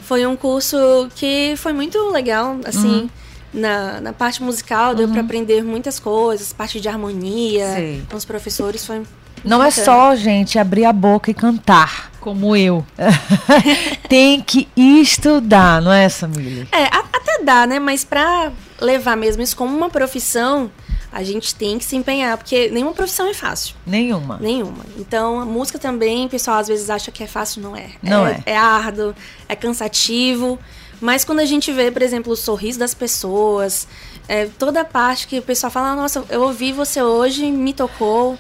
Foi 0.00 0.24
um 0.26 0.34
curso 0.36 0.76
que 1.16 1.54
foi 1.56 1.72
muito 1.72 1.98
legal, 2.10 2.56
assim, 2.64 3.08
na, 3.52 4.00
na 4.00 4.12
parte 4.12 4.42
musical, 4.42 4.94
deu 4.94 5.08
pra 5.08 5.20
aprender 5.20 5.62
muitas 5.62 5.98
coisas, 6.00 6.52
parte 6.52 6.80
de 6.80 6.88
harmonia, 6.88 7.66
Sei. 7.74 8.02
com 8.10 8.16
os 8.16 8.24
professores, 8.24 8.84
foi. 8.86 9.02
Não 9.44 9.62
é 9.62 9.70
só, 9.70 10.14
gente, 10.16 10.58
abrir 10.58 10.84
a 10.84 10.92
boca 10.92 11.30
e 11.30 11.34
cantar. 11.34 12.10
Como 12.20 12.54
eu. 12.54 12.86
Tem 14.08 14.40
que 14.40 14.68
estudar, 14.76 15.80
não 15.82 15.92
é, 15.92 16.08
Samile? 16.08 16.68
É, 16.72 16.84
a- 16.84 17.04
até 17.12 17.42
dá, 17.42 17.66
né? 17.66 17.78
Mas 17.78 18.04
pra 18.04 18.52
levar 18.80 19.16
mesmo 19.16 19.42
isso 19.42 19.56
como 19.56 19.76
uma 19.76 19.90
profissão, 19.90 20.70
a 21.10 21.22
gente 21.22 21.54
tem 21.54 21.78
que 21.78 21.84
se 21.84 21.94
empenhar, 21.96 22.36
porque 22.38 22.70
nenhuma 22.70 22.92
profissão 22.92 23.28
é 23.28 23.34
fácil. 23.34 23.74
Nenhuma. 23.86 24.38
Nenhuma. 24.40 24.84
Então, 24.96 25.40
a 25.40 25.44
música 25.44 25.78
também, 25.78 26.26
o 26.26 26.28
pessoal 26.28 26.58
às 26.58 26.68
vezes 26.68 26.88
acha 26.90 27.10
que 27.10 27.22
é 27.22 27.26
fácil, 27.26 27.60
não 27.62 27.76
é. 27.76 27.86
Não 28.02 28.26
é. 28.26 28.40
É 28.46 28.56
árduo, 28.56 29.14
é 29.48 29.54
cansativo. 29.56 30.58
Mas 31.00 31.24
quando 31.24 31.40
a 31.40 31.44
gente 31.44 31.72
vê, 31.72 31.90
por 31.90 32.02
exemplo, 32.02 32.32
o 32.32 32.36
sorriso 32.36 32.78
das 32.78 32.94
pessoas, 32.94 33.86
é, 34.28 34.46
toda 34.58 34.80
a 34.82 34.84
parte 34.84 35.26
que 35.26 35.38
o 35.38 35.42
pessoal 35.42 35.70
fala, 35.70 35.88
"Ah, 35.90 35.96
nossa, 35.96 36.24
eu 36.30 36.42
ouvi 36.42 36.72
você 36.72 37.02
hoje, 37.02 37.50
me 37.50 37.72
tocou, 37.72 38.38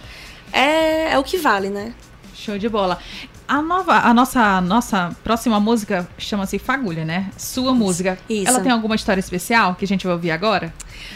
é, 0.52 1.12
é 1.12 1.18
o 1.18 1.24
que 1.24 1.38
vale, 1.38 1.68
né? 1.68 1.94
Show 2.34 2.58
de 2.58 2.68
bola. 2.68 2.98
A 3.46 3.60
nova, 3.60 3.98
a 3.98 4.14
nossa, 4.14 4.60
nossa 4.60 5.14
próxima 5.22 5.60
música 5.60 6.08
chama-se 6.16 6.58
Fagulha, 6.58 7.04
né? 7.04 7.30
Sua 7.36 7.74
música. 7.74 8.18
Isso. 8.28 8.48
Ela 8.48 8.60
tem 8.60 8.72
alguma 8.72 8.94
história 8.94 9.20
especial 9.20 9.74
que 9.74 9.84
a 9.84 9.88
gente 9.88 10.06
vai 10.06 10.14
ouvir 10.14 10.30
agora? 10.30 10.72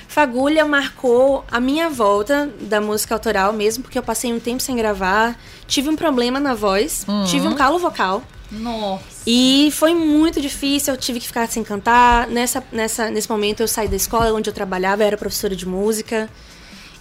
Fagulha 0.08 0.64
marcou 0.64 1.44
a 1.50 1.58
minha 1.58 1.88
volta 1.88 2.50
da 2.60 2.80
música 2.80 3.14
autoral 3.14 3.52
mesmo, 3.52 3.82
porque 3.82 3.98
eu 3.98 4.02
passei 4.02 4.32
um 4.32 4.40
tempo 4.40 4.62
sem 4.62 4.76
gravar, 4.76 5.36
tive 5.66 5.88
um 5.88 5.96
problema 5.96 6.38
na 6.38 6.54
voz, 6.54 7.06
tive 7.26 7.46
um 7.48 7.54
calo 7.54 7.78
vocal. 7.78 8.22
Nossa. 8.50 9.04
E 9.26 9.70
foi 9.72 9.94
muito 9.94 10.40
difícil, 10.40 10.94
eu 10.94 10.98
tive 10.98 11.18
que 11.20 11.26
ficar 11.26 11.48
sem 11.48 11.64
cantar. 11.64 12.28
Nessa, 12.28 12.62
nessa, 12.70 13.10
nesse 13.10 13.28
momento 13.28 13.60
eu 13.60 13.68
saí 13.68 13.88
da 13.88 13.96
escola 13.96 14.32
onde 14.32 14.48
eu 14.48 14.54
trabalhava, 14.54 15.02
eu 15.02 15.06
era 15.06 15.16
professora 15.16 15.56
de 15.56 15.66
música. 15.66 16.28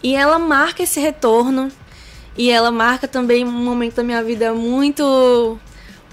E 0.01 0.15
ela 0.15 0.39
marca 0.39 0.83
esse 0.83 0.99
retorno. 0.99 1.71
E 2.37 2.49
ela 2.49 2.71
marca 2.71 3.07
também 3.07 3.45
um 3.45 3.51
momento 3.51 3.95
da 3.95 4.03
minha 4.03 4.23
vida 4.23 4.53
muito 4.53 5.59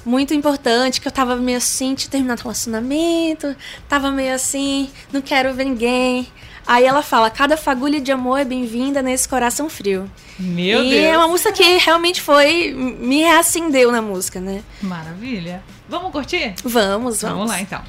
muito 0.05 0.35
importante, 0.35 1.00
que 1.00 1.07
eu 1.07 1.12
tava 1.12 1.37
meio 1.37 1.59
assim, 1.59 1.95
tinha 1.95 2.11
terminado 2.11 2.41
o 2.41 2.43
relacionamento, 2.43 3.55
tava 3.88 4.11
meio 4.11 4.35
assim, 4.35 4.91
não 5.12 5.23
quero 5.23 5.55
ver 5.55 5.64
ninguém. 5.64 6.26
Aí 6.67 6.85
ela 6.85 7.02
fala, 7.02 7.29
cada 7.29 7.57
fagulha 7.57 8.00
de 8.00 8.12
amor 8.12 8.38
é 8.38 8.45
bem-vinda 8.45 9.02
nesse 9.02 9.29
coração 9.29 9.69
frio. 9.69 10.11
Meu 10.38 10.83
e 10.85 10.91
Deus. 10.91 11.05
é 11.05 11.17
uma 11.17 11.29
música 11.29 11.52
que 11.52 11.76
realmente 11.79 12.21
foi, 12.21 12.73
me 12.73 13.21
reacendeu 13.21 13.91
na 13.91 14.00
música, 14.00 14.41
né? 14.41 14.62
Maravilha. 14.81 15.62
Vamos 15.88 16.12
curtir? 16.12 16.55
Vamos, 16.62 17.21
vamos. 17.21 17.23
Vamos 17.23 17.49
lá 17.49 17.61
então. 17.61 17.83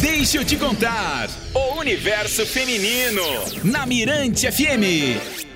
Deixa 0.00 0.36
eu 0.36 0.44
te 0.44 0.56
contar. 0.56 1.28
O 1.54 1.78
universo 1.80 2.46
feminino. 2.46 3.22
Na 3.64 3.86
Mirante 3.86 4.50
FM. 4.50 5.53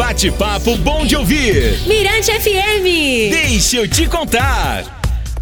Bate-papo 0.00 0.76
bom 0.78 1.04
de 1.04 1.14
ouvir. 1.14 1.78
Mirante 1.86 2.32
FM. 2.32 3.30
Deixa 3.30 3.76
eu 3.76 3.86
te 3.86 4.06
contar. 4.06 4.82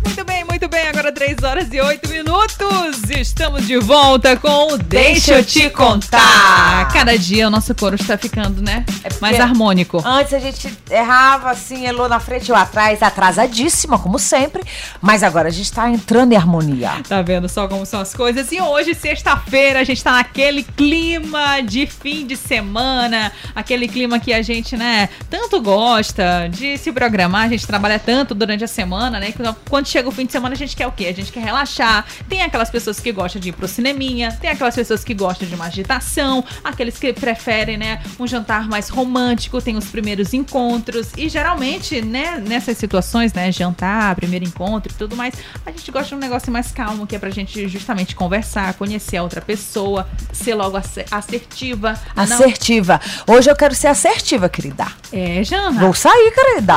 Muito 0.05 0.25
bem, 0.25 0.38
muito 0.59 0.69
bem. 0.71 0.89
Agora 0.89 1.13
3 1.13 1.41
horas 1.45 1.73
e 1.73 1.81
8 1.81 2.09
minutos. 2.09 3.09
Estamos 3.11 3.65
de 3.65 3.79
volta 3.79 4.37
com 4.37 4.73
o 4.73 4.77
Deixa 4.77 5.35
eu 5.35 5.45
te 5.45 5.71
contar. 5.71 6.89
Cada 6.93 7.17
dia 7.17 7.47
o 7.47 7.51
nosso 7.51 7.73
coro 7.77 7.95
está 7.95 8.19
ficando, 8.19 8.61
né? 8.61 8.85
É 9.05 9.09
Mais 9.21 9.39
harmônico. 9.39 10.03
Antes 10.05 10.35
a 10.35 10.41
gente 10.41 10.77
errava 10.91 11.51
assim, 11.51 11.87
Elô 11.87 12.09
na 12.09 12.19
frente, 12.19 12.51
eu 12.51 12.57
atrás, 12.57 13.05
atrasadíssima, 13.05 14.01
como 14.01 14.19
sempre. 14.19 14.65
Mas 15.01 15.23
agora 15.23 15.47
a 15.47 15.53
gente 15.53 15.73
tá 15.73 15.89
entrando 15.89 16.33
em 16.33 16.37
harmonia. 16.37 16.91
Tá 17.09 17.23
vendo 17.23 17.49
só 17.49 17.69
como 17.69 17.87
são 17.87 18.01
as 18.01 18.13
coisas? 18.13 18.51
E 18.51 18.61
hoje, 18.61 18.97
sexta-feira, 18.97 19.79
a 19.79 19.85
gente 19.85 20.03
tá 20.03 20.11
naquele 20.11 20.65
clima 20.65 21.61
de 21.61 21.87
fim 21.87 22.27
de 22.27 22.37
semana, 22.37 23.31
aquele 23.55 23.87
clima 23.87 24.19
que 24.19 24.33
a 24.33 24.43
gente, 24.43 24.77
né, 24.77 25.09
tanto 25.31 25.61
gosta 25.61 26.49
de 26.51 26.77
se 26.79 26.91
programar, 26.91 27.45
a 27.45 27.49
gente 27.49 27.65
trabalha 27.65 27.99
tanto 28.01 28.35
durante 28.35 28.65
a 28.65 28.69
semana, 28.69 29.21
né? 29.21 29.29
Então, 29.29 29.55
quando 29.71 29.87
chega 29.87 30.09
o 30.09 30.13
fim 30.13 30.27
de 30.27 30.33
semana, 30.33 30.48
a 30.55 30.57
gente 30.57 30.75
quer 30.77 30.87
o 30.87 30.93
quê? 30.93 31.07
A 31.07 31.13
gente 31.15 31.33
quer 31.33 31.41
relaxar. 31.45 32.05
Tem 32.29 32.43
aquelas 32.43 32.71
pessoas 32.71 33.01
que 33.01 33.11
gostam 33.13 33.41
de 33.41 33.49
ir 33.51 33.53
pro 33.53 33.67
cineminha, 33.69 34.33
tem 34.41 34.51
aquelas 34.51 34.75
pessoas 34.75 35.05
que 35.05 35.15
gostam 35.15 35.49
de 35.49 35.55
uma 35.55 35.67
agitação, 35.67 36.45
aqueles 36.65 36.99
que 36.99 37.13
preferem, 37.13 37.77
né, 37.77 38.01
um 38.19 38.27
jantar 38.27 38.69
mais 38.69 38.89
romântico, 38.89 39.61
tem 39.61 39.77
os 39.77 39.87
primeiros 39.87 40.33
encontros. 40.35 41.09
E 41.17 41.29
geralmente, 41.29 42.01
né, 42.03 42.43
nessas 42.47 42.77
situações, 42.79 43.33
né, 43.33 43.51
jantar, 43.53 44.15
primeiro 44.17 44.45
encontro 44.45 44.93
e 44.93 44.97
tudo 44.97 45.17
mais, 45.17 45.35
a 45.65 45.71
gente 45.71 45.91
gosta 45.91 46.09
de 46.09 46.15
um 46.15 46.19
negócio 46.19 46.53
mais 46.53 46.71
calmo, 46.73 47.07
que 47.07 47.17
é 47.17 47.19
pra 47.19 47.31
gente 47.31 47.67
justamente 47.69 48.15
conversar, 48.15 48.75
conhecer 48.75 49.17
a 49.19 49.23
outra 49.23 49.41
pessoa, 49.41 50.09
ser 50.33 50.55
logo 50.55 50.77
ace- 50.79 51.05
assertiva. 51.11 51.99
Não- 52.15 52.23
Assertiva. 52.25 53.01
Hoje 53.27 53.51
eu 53.51 53.57
quero 53.57 53.75
ser 53.75 53.89
assertiva, 53.89 54.49
querida. 54.49 54.87
É, 55.13 55.43
Jana. 55.43 55.81
Vou 55.81 55.95
sair, 55.95 56.33
querida. 56.35 56.75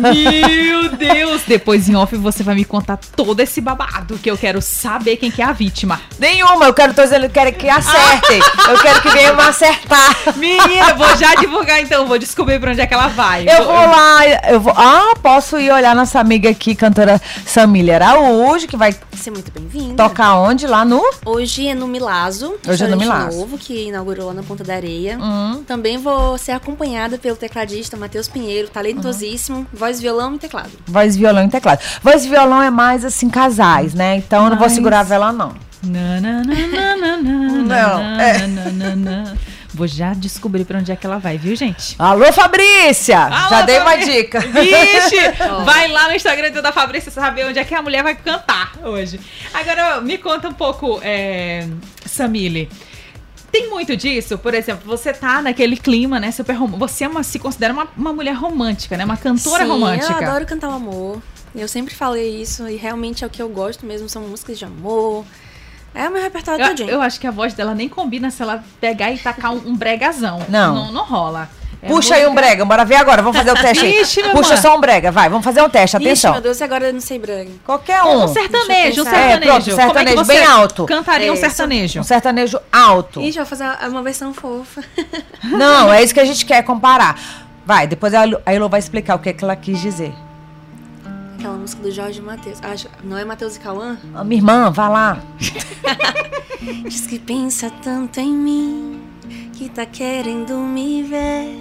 Meu 0.00 0.96
Deus! 0.96 1.42
Depois 1.48 1.88
em 1.88 1.94
off 1.96 2.14
você 2.16 2.42
vai 2.42 2.47
me 2.54 2.64
contar 2.64 2.96
todo 3.16 3.40
esse 3.40 3.60
babado 3.60 4.18
que 4.18 4.30
eu 4.30 4.36
quero 4.36 4.60
saber 4.60 5.16
quem 5.16 5.30
que 5.30 5.42
é 5.42 5.44
a 5.44 5.52
vítima. 5.52 6.00
Nenhuma, 6.18 6.66
eu 6.66 6.74
quero, 6.74 6.94
tô 6.94 7.02
dizendo, 7.02 7.24
eu 7.26 7.30
quero 7.30 7.52
que 7.52 7.68
acertem. 7.68 8.40
eu 8.68 8.78
quero 8.80 9.02
que 9.02 9.10
venham 9.10 9.38
acertar. 9.40 10.16
Menina, 10.36 10.94
vou 10.94 11.16
já 11.16 11.34
divulgar 11.34 11.80
então, 11.80 12.06
vou 12.06 12.18
descobrir 12.18 12.60
pra 12.60 12.70
onde 12.72 12.80
é 12.80 12.86
que 12.86 12.94
ela 12.94 13.08
vai. 13.08 13.48
Eu 13.48 13.64
vou 13.64 13.74
lá, 13.74 14.26
eu 14.50 14.60
vou. 14.60 14.72
Ah, 14.76 15.14
posso 15.22 15.58
ir 15.58 15.70
olhar 15.70 15.94
nossa 15.94 16.20
amiga 16.20 16.50
aqui, 16.50 16.74
cantora 16.74 17.20
Samília 17.46 17.96
Araújo, 17.96 18.66
que 18.66 18.76
vai 18.76 18.94
Ser 19.16 19.30
muito 19.30 19.50
bem-vinda. 19.50 20.02
tocar 20.02 20.36
onde? 20.36 20.66
Lá 20.66 20.84
no. 20.84 21.02
Hoje 21.24 21.66
é 21.68 21.74
no 21.74 21.86
Milazo. 21.88 22.54
Hoje 22.66 22.84
é 22.84 22.86
no 22.88 22.96
Milazo. 22.96 23.38
novo, 23.38 23.58
que 23.58 23.88
inaugurou 23.88 24.28
lá 24.28 24.34
na 24.34 24.42
Ponta 24.42 24.62
da 24.64 24.74
Areia. 24.74 25.18
Hum. 25.18 25.62
Também 25.66 25.98
vou 25.98 26.38
ser 26.38 26.52
acompanhada 26.52 27.18
pelo 27.18 27.36
tecladista 27.36 27.96
Matheus 27.96 28.28
Pinheiro, 28.28 28.68
talentosíssimo, 28.68 29.66
voz, 29.72 30.00
violão 30.00 30.34
e 30.34 30.38
teclado. 30.38 30.70
Voz, 30.86 31.16
violão 31.16 31.44
e 31.44 31.48
teclado. 31.48 31.80
Voz 32.02 32.24
e 32.24 32.28
violão 32.38 32.62
é 32.62 32.70
mais 32.70 33.04
assim, 33.04 33.28
casais, 33.28 33.94
né? 33.94 34.16
Então 34.16 34.44
eu 34.44 34.50
não 34.50 34.56
vou 34.56 34.66
Mas- 34.66 34.72
segurar 34.74 35.00
a 35.00 35.02
vela, 35.02 35.32
não. 35.32 35.54
Na, 35.82 36.20
na, 36.20 36.42
na, 36.42 37.18
Não, 37.62 38.00
é. 38.20 39.34
Vou 39.72 39.86
já 39.86 40.12
descobrir 40.12 40.64
pra 40.64 40.78
onde 40.78 40.90
é 40.90 40.96
que 40.96 41.06
ela 41.06 41.18
vai, 41.18 41.38
viu, 41.38 41.54
gente? 41.54 41.94
Alô, 41.98 42.32
Fabrícia! 42.32 43.18
Alô, 43.18 43.50
Já 43.50 43.62
dei 43.62 43.78
uma 43.78 43.90
Fabrícia. 43.90 44.12
dica. 44.12 44.40
Vixe! 44.40 45.16
Vai 45.64 45.86
lá 45.88 46.08
no 46.08 46.14
Instagram 46.14 46.50
da 46.50 46.72
Fabrícia 46.72 47.12
saber 47.12 47.46
onde 47.46 47.60
é 47.60 47.64
que 47.64 47.74
a 47.74 47.82
mulher 47.82 48.02
vai 48.02 48.16
cantar 48.16 48.72
hoje. 48.82 49.20
Agora, 49.54 50.00
me 50.00 50.18
conta 50.18 50.48
um 50.48 50.52
pouco, 50.52 50.98
é, 51.02 51.68
Samile. 52.04 52.68
Tem 53.52 53.70
muito 53.70 53.96
disso, 53.96 54.36
por 54.36 54.52
exemplo, 54.52 54.82
você 54.84 55.12
tá 55.12 55.40
naquele 55.42 55.76
clima, 55.76 56.18
né? 56.18 56.32
Super 56.32 56.54
rom... 56.54 56.66
Você 56.78 57.04
é 57.04 57.08
uma, 57.08 57.22
se 57.22 57.38
considera 57.38 57.72
uma, 57.72 57.86
uma 57.96 58.12
mulher 58.12 58.34
romântica, 58.34 58.96
né? 58.96 59.04
Uma 59.04 59.16
cantora 59.16 59.62
Sim, 59.64 59.70
romântica. 59.70 60.12
eu 60.12 60.26
adoro 60.28 60.44
cantar 60.46 60.70
o 60.70 60.72
amor. 60.72 61.22
Eu 61.54 61.66
sempre 61.68 61.94
falei 61.94 62.40
isso 62.40 62.68
e 62.68 62.76
realmente 62.76 63.24
é 63.24 63.26
o 63.26 63.30
que 63.30 63.40
eu 63.42 63.48
gosto 63.48 63.84
mesmo, 63.86 64.08
são 64.08 64.22
músicas 64.22 64.58
de 64.58 64.64
amor. 64.64 65.24
É 65.94 66.08
o 66.08 66.12
meu 66.12 66.22
repertório 66.22 66.62
Eu, 66.62 66.68
todinho. 66.68 66.90
eu 66.90 67.02
acho 67.02 67.18
que 67.18 67.26
a 67.26 67.30
voz 67.30 67.54
dela 67.54 67.74
nem 67.74 67.88
combina 67.88 68.30
se 68.30 68.42
ela 68.42 68.62
pegar 68.80 69.10
e 69.10 69.18
tacar 69.18 69.52
um, 69.52 69.70
um 69.70 69.76
bregazão. 69.76 70.40
Não. 70.48 70.74
Não, 70.74 70.92
não 70.92 71.04
rola. 71.04 71.48
É 71.80 71.86
Puxa 71.86 72.16
aí 72.16 72.26
um 72.26 72.34
brega, 72.34 72.64
bora 72.64 72.84
ver 72.84 72.96
agora. 72.96 73.22
Vamos 73.22 73.36
fazer 73.38 73.52
o 73.52 73.54
teste 73.54 73.84
aí. 73.86 73.92
Meu 74.26 74.34
Puxa 74.36 74.54
amor. 74.54 74.62
só 74.62 74.76
um 74.76 74.80
brega, 74.80 75.12
vai. 75.12 75.28
Vamos 75.28 75.44
fazer 75.44 75.62
um 75.62 75.68
teste, 75.70 75.96
Ixi, 75.96 76.06
atenção. 76.06 76.32
meu 76.32 76.40
Deus, 76.42 76.60
e 76.60 76.64
agora 76.64 76.88
eu 76.88 76.92
não 76.92 77.00
sei 77.00 77.18
brega. 77.20 77.50
Qualquer 77.64 78.02
Um 78.02 78.24
um. 78.24 78.28
sertanejo, 78.28 79.02
um 79.02 79.04
pensar. 79.04 79.16
sertanejo. 79.16 79.30
É, 79.32 79.38
pronto, 79.38 79.46
Como 79.46 79.48
é 79.48 79.62
que 79.62 79.74
sertanejo 79.94 80.16
você 80.24 80.32
bem 80.34 80.44
alto. 80.44 80.84
Cantaria 80.86 81.30
um 81.32 81.34
É, 81.34 81.38
sertanejo. 81.38 82.00
Um 82.00 82.02
sertanejo 82.02 82.60
alto. 82.72 83.20
Ixi, 83.20 83.38
eu 83.38 83.44
vou 83.44 83.56
fazer 83.56 83.88
uma 83.88 84.02
versão 84.02 84.34
fofa. 84.34 84.82
Não, 85.44 85.90
é 85.94 86.02
isso 86.02 86.12
que 86.12 86.20
a 86.20 86.24
gente 86.24 86.44
quer 86.44 86.62
comparar. 86.62 87.16
Vai, 87.64 87.86
depois 87.86 88.12
a 88.12 88.24
Elo- 88.24 88.40
a 88.44 88.52
Elo 88.52 88.68
vai 88.68 88.80
explicar 88.80 89.14
o 89.14 89.18
que, 89.20 89.28
é 89.28 89.32
que 89.32 89.44
ela 89.44 89.54
quis 89.56 89.80
dizer. 89.80 90.12
Aquela 91.38 91.56
música 91.56 91.80
do 91.80 91.90
Jorge 91.92 92.20
Matheus. 92.20 92.58
Acho, 92.60 92.88
não 93.04 93.16
é 93.16 93.24
Matheus 93.24 93.54
e 93.54 93.60
Cauã? 93.60 93.96
Ah, 94.12 94.24
minha 94.24 94.40
irmã, 94.40 94.72
vá 94.72 94.88
lá. 94.88 95.22
Diz 96.88 97.06
que 97.06 97.16
pensa 97.16 97.70
tanto 97.70 98.18
em 98.18 98.32
mim, 98.32 99.00
que 99.52 99.68
tá 99.68 99.86
querendo 99.86 100.54
me 100.58 101.04
ver. 101.04 101.56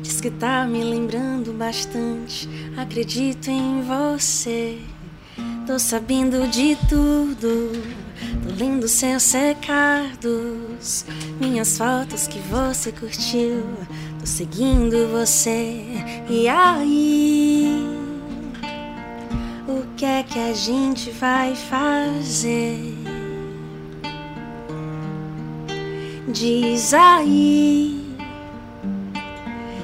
Diz 0.00 0.18
que 0.18 0.30
tá 0.30 0.64
me 0.64 0.82
lembrando 0.82 1.52
bastante. 1.52 2.48
Acredito 2.74 3.50
em 3.50 3.82
você. 3.82 4.78
Tô 5.66 5.78
sabendo 5.78 6.48
de 6.48 6.74
tudo. 6.88 7.70
Tô 8.42 8.64
lendo 8.64 8.88
seus 8.88 9.30
recados. 9.32 11.04
Minhas 11.38 11.76
fotos 11.76 12.26
que 12.26 12.38
você 12.38 12.90
curtiu. 12.90 13.62
Tô 14.18 14.24
seguindo 14.24 15.06
você. 15.08 15.84
E 16.30 16.48
aí? 16.48 17.41
É 20.12 20.22
que 20.22 20.38
a 20.38 20.52
gente 20.52 21.10
vai 21.10 21.54
fazer? 21.56 22.94
Diz 26.28 26.92
aí. 26.92 28.14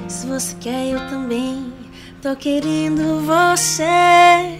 Se 0.07 0.27
você 0.27 0.55
quer 0.59 0.89
eu 0.89 0.99
também 1.09 1.73
Tô 2.21 2.35
querendo 2.35 3.25
você. 3.25 4.59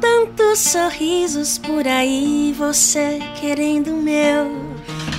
Tantos 0.00 0.60
sorrisos 0.60 1.58
por 1.58 1.88
aí 1.88 2.54
Você 2.56 3.18
querendo 3.40 3.88
o 3.88 4.00
meu. 4.00 4.46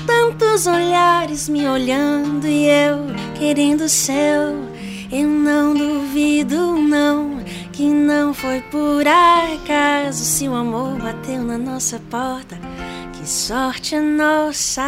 Tantos 0.06 0.65
olhares 0.65 1.50
me 1.50 1.67
olhando 1.67 2.47
E 2.47 2.65
eu 2.65 3.08
querendo 3.38 3.82
o 3.82 3.89
seu 3.89 4.66
Eu 5.12 5.28
não 5.28 5.74
duvido 5.74 6.76
não 6.78 7.39
Que 7.72 7.84
não 7.84 8.34
foi 8.34 8.62
por 8.62 9.04
acaso 9.08 10.24
Se 10.24 10.48
o 10.48 10.54
amor 10.56 10.98
bateu 11.00 11.41
na 11.43 11.58
nossa 11.58 12.00
porta 12.10 12.58
Que 13.17 13.28
sorte 13.28 13.96
a 13.96 14.02
nossa 14.02 14.84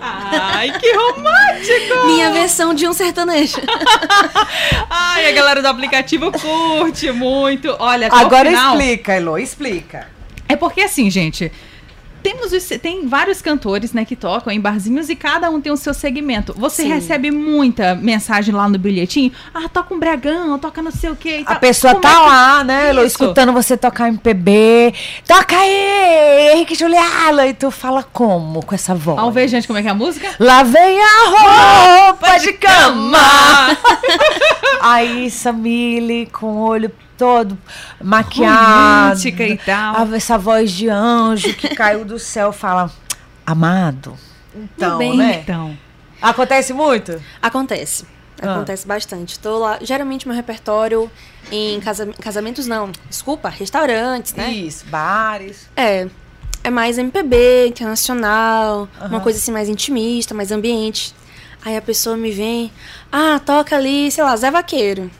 Ai, 0.00 0.72
que 0.78 0.92
romântico! 0.92 2.06
Minha 2.06 2.30
versão 2.32 2.74
de 2.74 2.86
um 2.86 2.92
sertanejo 2.92 3.56
Ai, 4.90 5.28
a 5.28 5.32
galera 5.32 5.62
do 5.62 5.68
aplicativo 5.68 6.30
curte 6.32 7.10
muito. 7.10 7.74
Olha, 7.78 8.08
Agora 8.12 8.48
final- 8.48 8.76
explica, 8.78 9.12
Elo, 9.14 9.38
explica. 9.38 10.08
É 10.48 10.56
porque 10.56 10.80
assim, 10.82 11.10
gente. 11.10 11.50
Temos 12.22 12.52
os- 12.52 12.68
tem 12.80 13.06
vários 13.06 13.40
cantores, 13.40 13.92
né, 13.92 14.04
que 14.04 14.16
tocam 14.16 14.52
em 14.52 14.60
barzinhos 14.60 15.08
e 15.08 15.16
cada 15.16 15.48
um 15.50 15.60
tem 15.60 15.72
o 15.72 15.76
seu 15.76 15.94
segmento. 15.94 16.54
Você 16.56 16.82
Sim. 16.82 16.88
recebe 16.88 17.30
muita 17.30 17.94
mensagem 17.94 18.54
lá 18.54 18.68
no 18.68 18.78
bilhetinho. 18.78 19.32
Ah, 19.54 19.68
toca 19.68 19.94
um 19.94 19.98
bregão, 19.98 20.58
toca 20.58 20.82
não 20.82 20.90
sei 20.90 21.10
o 21.10 21.16
quê. 21.16 21.42
A 21.46 21.54
pessoa 21.56 21.94
Como 21.94 22.02
tá 22.02 22.10
é 22.10 22.14
que- 22.14 22.20
lá, 22.26 22.64
né, 22.64 22.90
Isso. 22.92 23.04
escutando 23.04 23.52
você 23.52 23.76
tocar 23.76 24.08
MPB. 24.08 24.92
Toca 25.26 25.56
aí, 25.56 26.52
Henrique 26.54 26.74
Juliana. 26.74 27.46
E 27.46 27.54
tu 27.54 27.70
fala 27.70 28.02
como 28.02 28.64
com 28.64 28.74
essa 28.74 28.94
voz? 28.94 29.16
Vamos 29.16 29.34
ver, 29.34 29.48
gente, 29.48 29.66
como 29.66 29.78
é 29.78 29.82
que 29.82 29.88
é 29.88 29.90
a 29.90 29.94
música? 29.94 30.28
Lá 30.38 30.62
vem 30.62 30.98
a 31.00 32.06
roupa 32.06 32.38
de 32.38 32.52
cama. 32.54 33.18
Aí, 34.80 35.30
Samile, 35.30 36.26
com 36.32 36.46
o 36.46 36.60
olho 36.66 36.90
todo 37.18 37.58
maquiado. 38.02 39.08
Romântica 39.08 39.42
e 39.46 39.58
tal. 39.58 39.96
a- 39.96 40.16
Essa 40.16 40.38
voz 40.38 40.70
de 40.70 40.88
anjo 40.88 41.52
que 41.54 41.74
caiu 41.74 42.04
do 42.04 42.18
céu 42.18 42.52
fala, 42.52 42.90
amado. 43.44 44.16
Então, 44.54 44.98
bem. 44.98 45.16
né? 45.16 45.40
Então. 45.42 45.76
Acontece 46.22 46.72
muito? 46.72 47.20
Acontece. 47.42 48.06
Ah. 48.40 48.54
Acontece 48.54 48.86
bastante. 48.86 49.38
Tô 49.38 49.58
lá. 49.58 49.78
Geralmente 49.82 50.26
meu 50.26 50.36
repertório 50.36 51.10
em 51.50 51.80
casa- 51.80 52.12
casamentos 52.20 52.66
não. 52.66 52.90
Desculpa, 53.08 53.48
restaurantes, 53.48 54.32
né? 54.34 54.48
Isso, 54.50 54.86
bares. 54.86 55.68
É. 55.76 56.06
É 56.64 56.70
mais 56.70 56.98
MPB, 56.98 57.68
internacional, 57.68 58.88
uma 58.98 59.06
Aham. 59.06 59.20
coisa 59.20 59.38
assim 59.38 59.52
mais 59.52 59.68
intimista, 59.68 60.34
mais 60.34 60.50
ambiente. 60.50 61.14
Aí 61.64 61.76
a 61.76 61.82
pessoa 61.82 62.16
me 62.16 62.30
vem, 62.30 62.72
ah, 63.12 63.40
toca 63.44 63.76
ali, 63.76 64.10
sei 64.10 64.22
lá, 64.24 64.36
Zé 64.36 64.50
Vaqueiro. 64.50 65.10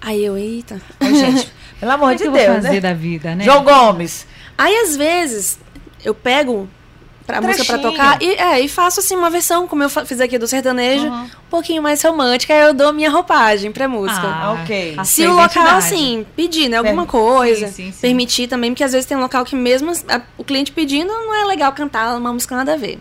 Aí 0.00 0.24
eu, 0.24 0.36
eita. 0.36 0.80
Ô, 1.00 1.04
gente, 1.14 1.50
pelo 1.78 1.92
amor 1.92 2.12
é 2.12 2.14
de 2.14 2.24
Deus, 2.28 2.54
fazer 2.56 2.70
né? 2.74 2.80
da 2.80 2.94
vida, 2.94 3.34
né? 3.34 3.44
João 3.44 3.62
Gomes. 3.64 4.26
Aí 4.56 4.74
às 4.80 4.96
vezes 4.96 5.58
eu 6.04 6.14
pego 6.14 6.68
pra 7.26 7.40
música 7.40 7.64
pra 7.64 7.78
tocar. 7.78 8.20
E, 8.22 8.34
é, 8.34 8.60
e 8.60 8.68
faço 8.68 9.00
assim 9.00 9.14
uma 9.14 9.30
versão, 9.30 9.68
como 9.68 9.82
eu 9.82 9.88
fiz 9.90 10.20
aqui 10.20 10.36
do 10.38 10.46
sertanejo, 10.48 11.06
um 11.06 11.28
pouquinho 11.48 11.82
mais 11.82 12.02
romântica, 12.02 12.52
aí 12.52 12.60
eu 12.60 12.74
dou 12.74 12.92
minha 12.92 13.08
roupagem 13.10 13.70
pra 13.70 13.86
música. 13.86 14.20
Ah, 14.26 14.58
ok. 14.62 14.94
a 14.98 15.04
Se 15.04 15.26
o 15.26 15.32
local, 15.34 15.66
assim, 15.76 16.26
pedir, 16.34 16.68
né, 16.68 16.78
alguma 16.78 17.02
Per- 17.02 17.10
coisa, 17.12 17.66
Sim, 17.68 17.72
sim, 17.72 17.92
sim. 17.92 18.00
permitir 18.00 18.48
também, 18.48 18.72
porque 18.72 18.82
às 18.84 18.92
vezes 18.92 19.06
tem 19.06 19.16
um 19.16 19.20
local 19.20 19.44
que 19.44 19.54
mesmo 19.54 19.92
a- 20.08 20.22
o 20.36 20.42
cliente 20.44 20.72
pedindo, 20.72 21.08
não 21.12 21.34
é 21.34 21.44
legal 21.44 21.72
cantar 21.72 22.16
uma 22.16 22.32
música 22.32 22.56
nada 22.56 22.72
a 22.74 22.76
ver. 22.76 22.98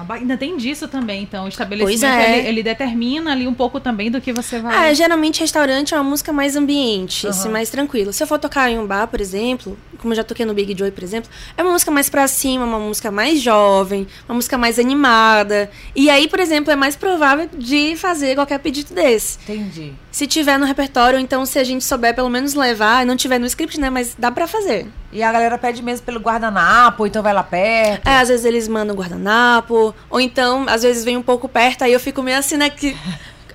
Ah, 0.00 0.14
ainda 0.14 0.36
tem 0.36 0.56
disso 0.56 0.88
também, 0.88 1.22
então. 1.22 1.44
O 1.44 1.48
estabelecimento, 1.48 2.04
é. 2.04 2.38
ele, 2.38 2.48
ele 2.48 2.62
determina 2.62 3.32
ali 3.32 3.46
um 3.46 3.54
pouco 3.54 3.78
também 3.78 4.10
do 4.10 4.20
que 4.20 4.32
você 4.32 4.58
vai... 4.58 4.90
Ah, 4.90 4.94
geralmente 4.94 5.40
restaurante 5.40 5.94
é 5.94 5.96
uma 5.96 6.08
música 6.10 6.32
mais 6.32 6.56
ambiente, 6.56 7.26
assim, 7.26 7.48
mais 7.48 7.70
tranquilo. 7.70 8.12
Se 8.12 8.22
eu 8.22 8.26
for 8.26 8.38
tocar 8.38 8.70
em 8.70 8.78
um 8.78 8.86
bar, 8.86 9.06
por 9.06 9.20
exemplo, 9.20 9.76
como 9.98 10.12
eu 10.12 10.16
já 10.16 10.24
toquei 10.24 10.44
no 10.44 10.54
Big 10.54 10.76
Joy, 10.76 10.90
por 10.90 11.02
exemplo, 11.02 11.30
é 11.56 11.62
uma 11.62 11.72
música 11.72 11.90
mais 11.90 12.08
pra 12.08 12.26
cima, 12.26 12.64
uma 12.64 12.78
música 12.78 13.10
mais 13.10 13.40
jovem, 13.40 14.06
uma 14.28 14.34
música 14.34 14.56
mais 14.56 14.78
animada. 14.78 15.70
E 15.94 16.08
aí, 16.08 16.28
por 16.28 16.40
exemplo, 16.40 16.72
é 16.72 16.76
mais 16.76 16.96
provável 16.96 17.48
de 17.56 17.96
fazer 17.96 18.34
qualquer 18.34 18.58
pedido 18.58 18.94
desse. 18.94 19.38
Entendi. 19.42 19.92
Se 20.10 20.28
tiver 20.28 20.58
no 20.58 20.64
repertório, 20.64 21.18
então 21.18 21.44
se 21.44 21.58
a 21.58 21.64
gente 21.64 21.84
souber 21.84 22.14
pelo 22.14 22.30
menos 22.30 22.54
levar, 22.54 23.04
não 23.04 23.16
tiver 23.16 23.38
no 23.38 23.46
script, 23.46 23.80
né, 23.80 23.90
mas 23.90 24.14
dá 24.16 24.30
pra 24.30 24.46
fazer. 24.46 24.86
E 25.12 25.22
a 25.22 25.32
galera 25.32 25.58
pede 25.58 25.82
mesmo 25.82 26.06
pelo 26.06 26.20
guardanapo, 26.20 27.06
então 27.06 27.20
vai 27.20 27.32
lá 27.32 27.42
perto. 27.42 28.06
É, 28.06 28.18
às 28.18 28.28
vezes 28.28 28.44
eles 28.44 28.68
mandam 28.68 28.94
guardanapo, 28.94 29.83
ou 30.08 30.20
então, 30.20 30.64
às 30.68 30.82
vezes 30.82 31.04
vem 31.04 31.16
um 31.16 31.22
pouco 31.22 31.48
perto, 31.48 31.82
aí 31.82 31.92
eu 31.92 32.00
fico 32.00 32.22
meio 32.22 32.38
assim, 32.38 32.56
né, 32.56 32.70
que 32.70 32.96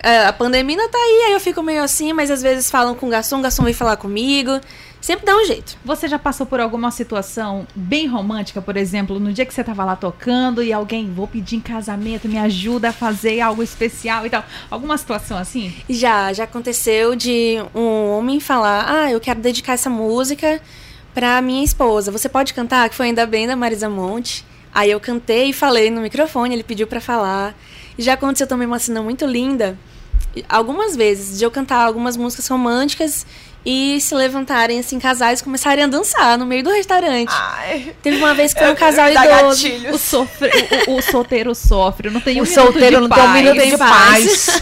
é, 0.03 0.25
a 0.27 0.33
pandemia 0.33 0.77
ainda 0.77 0.89
tá 0.89 0.97
aí, 0.97 1.23
aí 1.27 1.33
eu 1.33 1.39
fico 1.39 1.61
meio 1.61 1.83
assim, 1.83 2.13
mas 2.13 2.29
às 2.29 2.41
vezes 2.41 2.69
falam 2.69 2.95
com 2.95 3.07
o 3.07 3.09
garçom, 3.09 3.39
o 3.39 3.41
garçom 3.41 3.63
vem 3.63 3.73
falar 3.73 3.97
comigo, 3.97 4.59
sempre 5.01 5.25
dá 5.25 5.35
um 5.35 5.45
jeito. 5.45 5.77
Você 5.83 6.07
já 6.07 6.17
passou 6.17 6.45
por 6.45 6.59
alguma 6.59 6.89
situação 6.91 7.67
bem 7.75 8.07
romântica, 8.07 8.61
por 8.61 8.77
exemplo, 8.77 9.19
no 9.19 9.33
dia 9.33 9.45
que 9.45 9.53
você 9.53 9.63
tava 9.63 9.83
lá 9.83 9.95
tocando 9.95 10.63
e 10.63 10.71
alguém, 10.71 11.11
vou 11.13 11.27
pedir 11.27 11.57
em 11.57 11.59
casamento, 11.61 12.29
me 12.29 12.37
ajuda 12.37 12.89
a 12.89 12.93
fazer 12.93 13.41
algo 13.41 13.61
especial 13.61 14.25
e 14.25 14.29
tal. 14.29 14.43
Alguma 14.69 14.97
situação 14.97 15.37
assim? 15.37 15.73
Já, 15.89 16.31
já 16.31 16.45
aconteceu 16.45 17.15
de 17.15 17.57
um 17.75 18.11
homem 18.11 18.39
falar, 18.39 18.85
ah, 18.87 19.11
eu 19.11 19.19
quero 19.19 19.39
dedicar 19.39 19.73
essa 19.73 19.89
música 19.89 20.61
pra 21.13 21.41
minha 21.41 21.63
esposa, 21.63 22.11
você 22.11 22.29
pode 22.29 22.53
cantar? 22.53 22.87
Que 22.89 22.95
foi 22.95 23.07
ainda 23.07 23.25
bem 23.25 23.47
da 23.47 23.55
Marisa 23.55 23.89
Monte. 23.89 24.45
Aí 24.73 24.91
eu 24.91 24.99
cantei 24.99 25.49
e 25.49 25.53
falei 25.53 25.89
no 25.89 26.01
microfone, 26.01 26.53
ele 26.55 26.63
pediu 26.63 26.87
pra 26.87 27.01
falar. 27.01 27.55
E 27.97 28.03
já 28.03 28.13
aconteceu 28.13 28.47
também 28.47 28.67
uma 28.67 28.79
cena 28.79 29.01
muito 29.01 29.25
linda, 29.25 29.77
algumas 30.47 30.95
vezes, 30.95 31.37
de 31.37 31.43
eu 31.43 31.51
cantar 31.51 31.83
algumas 31.83 32.15
músicas 32.15 32.47
românticas 32.47 33.25
e 33.65 33.99
se 33.99 34.15
levantarem, 34.15 34.79
assim, 34.79 34.97
casais 34.99 35.41
começarem 35.41 35.83
a 35.83 35.87
dançar 35.87 36.37
no 36.37 36.45
meio 36.45 36.63
do 36.63 36.69
restaurante. 36.69 37.29
Ai, 37.33 37.93
Teve 38.01 38.15
uma 38.17 38.33
vez 38.33 38.53
que 38.53 38.59
foi 38.61 38.71
um 38.71 38.75
casal 38.77 39.09
idoso. 39.09 39.63
gatilhos. 39.63 39.95
O, 39.95 39.97
sofre, 39.97 40.49
o, 40.87 40.95
o 40.95 41.01
solteiro 41.01 41.53
sofre, 41.53 42.09
não 42.09 42.21
tem 42.21 42.39
um 42.39 42.43
O 42.43 42.45
solteiro 42.45 43.01
não 43.01 43.09
tem 43.09 43.21
um 43.21 43.27
paz. 43.27 43.43
minuto 43.43 43.67
de 43.67 43.77
paz. 43.77 44.61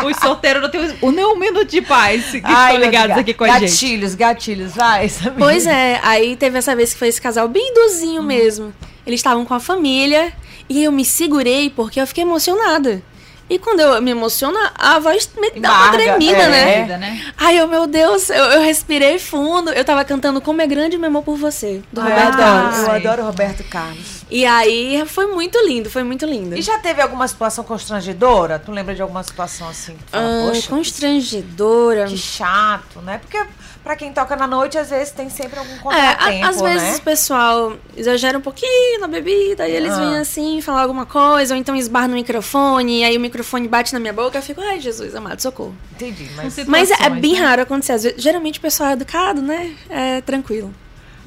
Os 0.06 0.16
solteiros 0.16 0.62
não 0.62 0.70
tem 0.70 0.80
um, 0.80 1.30
um 1.32 1.38
minuto 1.38 1.68
de 1.68 1.82
paz. 1.82 2.30
Que 2.30 2.40
Ai, 2.42 2.74
estão 2.74 2.84
ligados 2.86 3.18
aqui 3.18 3.34
com 3.34 3.44
a 3.44 3.58
gente. 3.58 3.70
Gatilhos, 3.70 4.14
gatilhos, 4.14 4.74
vai. 4.74 5.10
Pois 5.36 5.66
é, 5.66 6.00
aí 6.02 6.36
teve 6.36 6.56
essa 6.58 6.74
vez 6.74 6.94
que 6.94 6.98
foi 6.98 7.08
esse 7.08 7.20
casal 7.20 7.48
bem 7.48 7.70
idosinho 7.72 8.22
mesmo. 8.22 8.72
Eles 9.10 9.20
estavam 9.20 9.44
com 9.44 9.54
a 9.54 9.60
família 9.60 10.32
e 10.68 10.84
eu 10.84 10.92
me 10.92 11.04
segurei 11.04 11.68
porque 11.68 12.00
eu 12.00 12.06
fiquei 12.06 12.22
emocionada. 12.22 13.02
E 13.48 13.58
quando 13.58 13.80
eu 13.80 14.00
me 14.00 14.12
emociono, 14.12 14.56
a 14.76 15.00
voz 15.00 15.28
me 15.36 15.50
dá 15.58 15.72
uma 15.72 15.90
tremida, 15.90 16.38
é. 16.38 16.86
né? 16.86 16.98
Né? 16.98 17.32
Ai, 17.36 17.58
eu, 17.58 17.66
meu 17.66 17.84
Deus, 17.88 18.30
eu, 18.30 18.44
eu 18.44 18.62
respirei 18.62 19.18
fundo. 19.18 19.72
Eu 19.72 19.84
tava 19.84 20.04
cantando 20.04 20.40
Como 20.40 20.62
é 20.62 20.66
Grande 20.68 20.96
Meu 20.96 21.08
Amor 21.08 21.24
por 21.24 21.36
Você, 21.36 21.82
do 21.92 22.00
eu 22.00 22.04
Roberto 22.04 22.34
adoro, 22.34 22.38
Carlos. 22.38 22.78
eu 22.78 22.90
adoro 22.92 23.22
o 23.22 23.26
Roberto 23.26 23.64
Carlos. 23.64 24.19
E 24.30 24.46
aí 24.46 25.02
foi 25.06 25.26
muito 25.26 25.58
lindo, 25.66 25.90
foi 25.90 26.04
muito 26.04 26.24
lindo. 26.24 26.56
E 26.56 26.62
já 26.62 26.78
teve 26.78 27.02
alguma 27.02 27.26
situação 27.26 27.64
constrangedora? 27.64 28.58
Tu 28.58 28.70
lembra 28.70 28.94
de 28.94 29.02
alguma 29.02 29.22
situação 29.22 29.68
assim? 29.68 29.96
fala, 30.06 30.24
Ah, 30.24 30.52
Poxa, 30.52 30.68
constrangedora. 30.68 32.06
que 32.06 32.16
chato, 32.16 33.00
né? 33.00 33.18
Porque 33.18 33.38
pra 33.82 33.96
quem 33.96 34.12
toca 34.12 34.36
na 34.36 34.46
noite, 34.46 34.78
às 34.78 34.90
vezes 34.90 35.10
tem 35.12 35.28
sempre 35.30 35.58
algum 35.58 35.72
É, 35.72 35.78
contratempo, 35.78 36.44
a- 36.44 36.48
às 36.48 36.60
vezes 36.60 36.82
né? 36.92 36.96
o 36.96 37.00
pessoal 37.02 37.72
exagera 37.96 38.38
um 38.38 38.40
pouquinho 38.40 39.00
na 39.00 39.08
bebida, 39.08 39.66
e 39.68 39.72
eles 39.72 39.92
Ah. 39.92 39.96
vêm 39.98 40.16
assim, 40.18 40.60
falar 40.60 40.82
alguma 40.82 41.06
coisa, 41.06 41.54
ou 41.54 41.58
então 41.60 41.74
esbarra 41.74 42.08
no 42.08 42.14
microfone, 42.14 43.00
e 43.00 43.04
aí 43.04 43.16
o 43.16 43.20
microfone 43.20 43.66
bate 43.66 43.92
na 43.92 43.98
minha 43.98 44.12
boca, 44.12 44.38
eu 44.38 44.42
fico, 44.42 44.60
ai, 44.60 44.80
Jesus 44.80 45.14
amado, 45.14 45.40
socorro. 45.40 45.74
Entendi, 45.94 46.30
mas... 46.36 46.56
Mas 46.66 46.90
é, 46.90 47.04
é 47.06 47.10
bem 47.10 47.32
né? 47.34 47.40
raro 47.40 47.62
acontecer. 47.62 47.92
Vezes- 47.94 48.14
geralmente 48.22 48.58
o 48.58 48.62
pessoal 48.62 48.90
é 48.90 48.92
educado, 48.92 49.42
né? 49.42 49.74
É 49.88 50.20
tranquilo. 50.20 50.72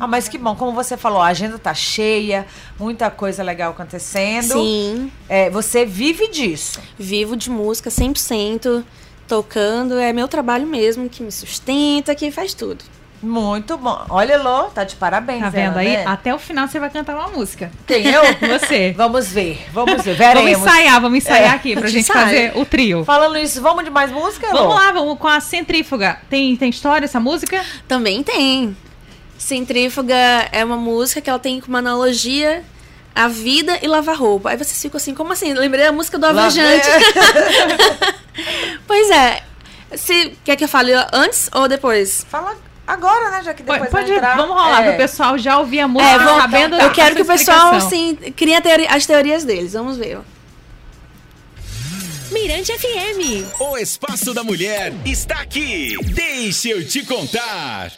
Ah, 0.04 0.08
mas 0.08 0.28
que 0.28 0.38
bom, 0.38 0.54
como 0.56 0.74
você 0.74 0.98
falou, 0.98 1.22
a 1.22 1.28
agenda 1.28 1.58
tá 1.58 1.74
cheia, 1.74 2.46
muita 2.78 3.10
coisa 3.10 3.42
legal 3.42 3.72
acontecendo. 3.72 4.54
Sim, 4.54 5.10
É, 5.30 5.50
você 5.50 5.86
vive 5.86 6.28
disso. 6.30 6.80
vivo 7.00 7.38
de 7.38 7.50
música 7.50 7.90
100%, 7.90 8.84
tocando, 9.28 9.98
é 9.98 10.12
meu 10.12 10.28
trabalho 10.28 10.68
mesmo, 10.68 11.08
que 11.08 11.24
me 11.24 11.32
sustenta, 11.32 12.14
que 12.14 12.30
faz 12.32 12.54
tudo. 12.54 12.84
Muito 13.22 13.78
bom. 13.78 14.06
Olha, 14.10 14.38
Lô, 14.38 14.64
tá 14.64 14.84
de 14.84 14.98
parabéns. 14.98 15.40
Tá 15.40 15.50
vendo 15.50 15.72
ela, 15.72 15.80
aí? 15.80 15.88
né? 15.94 16.04
Até 16.06 16.36
o 16.36 16.38
final 16.38 16.68
você 16.68 16.78
vai 16.78 16.90
cantar 16.90 17.16
uma 17.16 17.30
música. 17.30 17.72
Quem 17.88 18.06
eu? 18.12 18.22
Você. 18.60 18.92
Vamos 18.98 19.30
ver, 19.30 19.66
vamos 19.72 20.04
ver, 20.04 20.16
Vamos 20.18 20.34
veremos. 20.44 20.52
ensaiar, 20.68 21.00
vamos 21.00 21.18
ensaiar 21.20 21.54
É, 21.54 21.56
aqui 21.56 21.74
pra 21.74 21.86
a 21.88 21.90
gente 21.90 22.12
fazer 22.12 22.52
o 22.58 22.66
trio. 22.66 23.06
Falando 23.06 23.38
isso, 23.38 23.62
vamos 23.62 23.86
de 23.86 23.90
mais 23.90 24.12
música, 24.12 24.48
Lô? 24.52 24.64
Vamos 24.68 24.76
lá, 24.76 24.92
vamos 24.92 25.18
com 25.18 25.30
a 25.30 25.40
centrífuga. 25.40 26.20
Tem, 26.30 26.58
tem 26.58 26.70
história 26.70 27.06
essa 27.06 27.22
música? 27.22 27.64
Também 27.88 28.22
tem. 28.24 28.76
Centrífuga 29.38 30.16
é 30.52 30.64
uma 30.64 30.78
música 30.78 31.22
que 31.22 31.30
ela 31.30 31.40
tem 31.40 31.62
uma 31.68 31.80
analogia 31.80 32.64
à 33.16 33.28
vida 33.28 33.78
e 33.82 33.88
lavar 33.88 34.16
roupa. 34.18 34.50
Aí 34.52 34.58
vocês 34.58 34.82
ficam 34.82 34.98
assim, 34.98 35.14
como 35.14 35.34
assim? 35.34 35.54
Lembrei 35.54 35.86
da 35.86 35.92
música 35.92 36.18
do 36.18 36.26
Avejante. 36.26 36.88
pois 38.88 39.10
é. 39.12 39.44
Se, 39.96 40.36
quer 40.44 40.56
que 40.56 40.64
eu 40.64 40.68
fale 40.68 40.92
antes 41.12 41.50
ou 41.54 41.68
depois? 41.68 42.26
Fala 42.30 42.56
agora, 42.88 43.30
né? 43.30 43.44
Já 43.44 43.54
que 43.54 43.62
depois 43.62 43.80
Pode, 43.82 43.92
vai 43.92 44.02
pode- 44.04 44.14
entrar. 44.16 44.36
vamos 44.38 44.56
rolar 44.56 44.82
É. 44.84 44.90
pro 44.90 44.98
pessoal 44.98 45.38
já 45.38 45.60
ouvir 45.60 45.82
a 45.82 45.88
música 45.88 46.12
É, 46.12 46.18
vamos- 46.18 46.42
sabendo 46.42 46.76
eu 46.76 46.80
da 46.80 46.90
quero 46.90 47.16
que 47.16 47.22
o 47.22 47.26
pessoal, 47.26 47.74
assim, 47.76 48.16
crie 48.36 48.56
a 48.56 48.62
teoria- 48.62 48.90
as 48.90 49.06
teorias 49.06 49.44
deles. 49.44 49.74
Vamos 49.74 49.98
ver. 49.98 50.20
Mirante 52.32 52.72
FM. 52.74 53.46
O 53.60 53.78
Espaço 53.78 54.34
da 54.34 54.44
Mulher 54.44 54.92
está 55.06 55.36
aqui. 55.42 55.96
Deixa 56.04 56.70
eu 56.70 56.88
te 56.88 57.06
contar. 57.06 57.92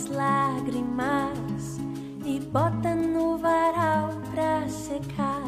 Tuas 0.00 0.06
lágrimas 0.06 1.78
e 2.24 2.40
bota 2.40 2.94
no 2.94 3.36
varal 3.36 4.10
pra 4.32 4.66
secar. 4.68 5.42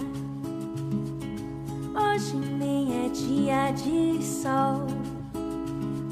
Hoje 1.95 2.37
nem 2.37 3.07
é 3.07 3.09
dia 3.09 3.71
de 3.73 4.23
sol, 4.23 4.87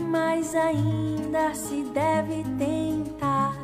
mas 0.08 0.54
ainda 0.54 1.54
se 1.54 1.82
deve 1.92 2.44
tentar. 2.58 3.54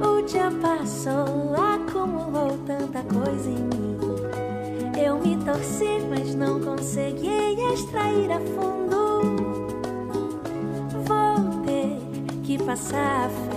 O 0.00 0.22
dia 0.22 0.50
passou, 0.60 1.54
acumulou 1.54 2.58
tanta 2.66 3.02
coisa 3.02 3.50
em 3.50 3.62
mim. 3.62 3.92
Eu 5.02 5.18
me 5.18 5.36
torci, 5.44 6.00
mas 6.08 6.34
não 6.34 6.60
consegui 6.60 7.54
extrair 7.72 8.30
a 8.32 8.40
fundo. 8.40 9.01
Passar 12.72 13.51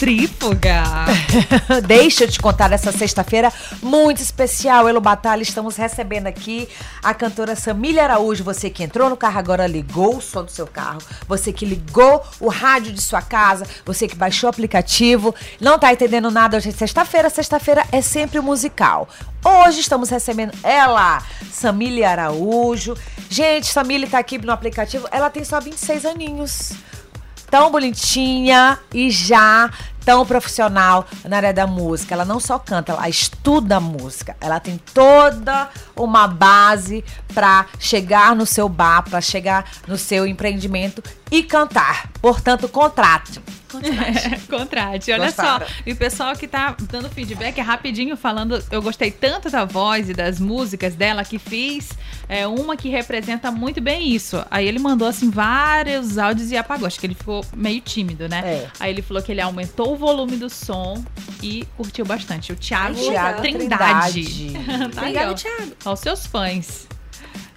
centrífuga. 0.00 0.82
Deixa 1.86 2.24
eu 2.24 2.28
te 2.28 2.40
contar 2.40 2.72
essa 2.72 2.90
sexta-feira 2.90 3.52
muito 3.82 4.22
especial. 4.22 4.88
Elo 4.88 5.00
Batalha, 5.00 5.42
estamos 5.42 5.76
recebendo 5.76 6.26
aqui 6.26 6.66
a 7.02 7.12
cantora 7.12 7.54
Samília 7.54 8.04
Araújo. 8.04 8.42
Você 8.42 8.70
que 8.70 8.82
entrou 8.82 9.10
no 9.10 9.16
carro 9.16 9.38
agora, 9.38 9.66
ligou 9.66 10.16
o 10.16 10.22
som 10.22 10.42
do 10.42 10.50
seu 10.50 10.66
carro. 10.66 11.00
Você 11.28 11.52
que 11.52 11.66
ligou 11.66 12.24
o 12.40 12.48
rádio 12.48 12.92
de 12.92 13.02
sua 13.02 13.20
casa. 13.20 13.66
Você 13.84 14.08
que 14.08 14.16
baixou 14.16 14.48
o 14.48 14.50
aplicativo. 14.50 15.34
Não 15.60 15.78
tá 15.78 15.92
entendendo 15.92 16.30
nada 16.30 16.56
hoje 16.56 16.72
sexta-feira. 16.72 17.28
Sexta-feira 17.28 17.84
é 17.92 18.00
sempre 18.00 18.40
musical. 18.40 19.06
Hoje 19.44 19.80
estamos 19.80 20.08
recebendo 20.08 20.52
ela, 20.62 21.22
Samília 21.52 22.10
Araújo. 22.10 22.96
Gente, 23.28 23.66
Samília 23.66 24.08
tá 24.08 24.18
aqui 24.18 24.38
no 24.38 24.52
aplicativo. 24.52 25.06
Ela 25.10 25.28
tem 25.28 25.44
só 25.44 25.60
26 25.60 26.06
aninhos 26.06 26.72
tão 27.50 27.70
bonitinha 27.70 28.78
e 28.94 29.10
já 29.10 29.70
tão 30.10 30.26
profissional 30.26 31.06
na 31.24 31.36
área 31.36 31.52
da 31.54 31.68
música. 31.68 32.14
Ela 32.14 32.24
não 32.24 32.40
só 32.40 32.58
canta, 32.58 32.90
ela 32.90 33.08
estuda 33.08 33.78
música. 33.78 34.36
Ela 34.40 34.58
tem 34.58 34.76
toda 34.92 35.68
uma 35.94 36.26
base 36.26 37.04
para 37.32 37.66
chegar 37.78 38.34
no 38.34 38.44
seu 38.44 38.68
bar, 38.68 39.04
para 39.08 39.20
chegar 39.20 39.70
no 39.86 39.96
seu 39.96 40.26
empreendimento 40.26 41.00
e 41.30 41.44
cantar. 41.44 42.10
Portanto, 42.20 42.68
contrate. 42.68 43.40
Contrate. 44.48 45.12
Olha 45.12 45.26
Gostaram? 45.26 45.66
só. 45.66 45.72
E 45.86 45.92
o 45.92 45.96
pessoal 45.96 46.34
que 46.36 46.46
tá 46.48 46.76
dando 46.80 47.08
feedback 47.08 47.58
é 47.58 47.62
rapidinho 47.62 48.16
falando. 48.16 48.62
Eu 48.70 48.82
gostei 48.82 49.10
tanto 49.10 49.50
da 49.50 49.64
voz 49.64 50.08
e 50.10 50.14
das 50.14 50.40
músicas 50.40 50.94
dela 50.94 51.24
que 51.24 51.38
fiz 51.38 51.90
é, 52.28 52.46
uma 52.46 52.76
que 52.76 52.88
representa 52.88 53.50
muito 53.50 53.80
bem 53.80 54.08
isso. 54.08 54.44
Aí 54.50 54.66
ele 54.66 54.78
mandou 54.78 55.08
assim 55.08 55.30
vários 55.30 56.18
áudios 56.18 56.50
e 56.50 56.56
apagou. 56.56 56.86
Acho 56.86 56.98
que 56.98 57.06
ele 57.06 57.14
ficou 57.14 57.44
meio 57.56 57.80
tímido, 57.80 58.28
né? 58.28 58.40
É. 58.44 58.68
Aí 58.78 58.92
ele 58.92 59.02
falou 59.02 59.22
que 59.22 59.32
ele 59.32 59.40
aumentou 59.40 59.92
o 59.92 59.96
volume 59.96 60.36
do 60.36 60.50
som 60.50 61.02
e 61.42 61.66
curtiu 61.76 62.04
bastante. 62.04 62.52
O 62.52 62.56
Thiago, 62.56 62.94
Thiago 62.94 63.40
Trindade. 63.40 64.24
Trindade. 64.24 64.94
tá 64.94 65.30
ó. 65.30 65.34
Thiago. 65.34 65.72
Aos 65.84 66.00
seus 66.00 66.26
fãs. 66.26 66.89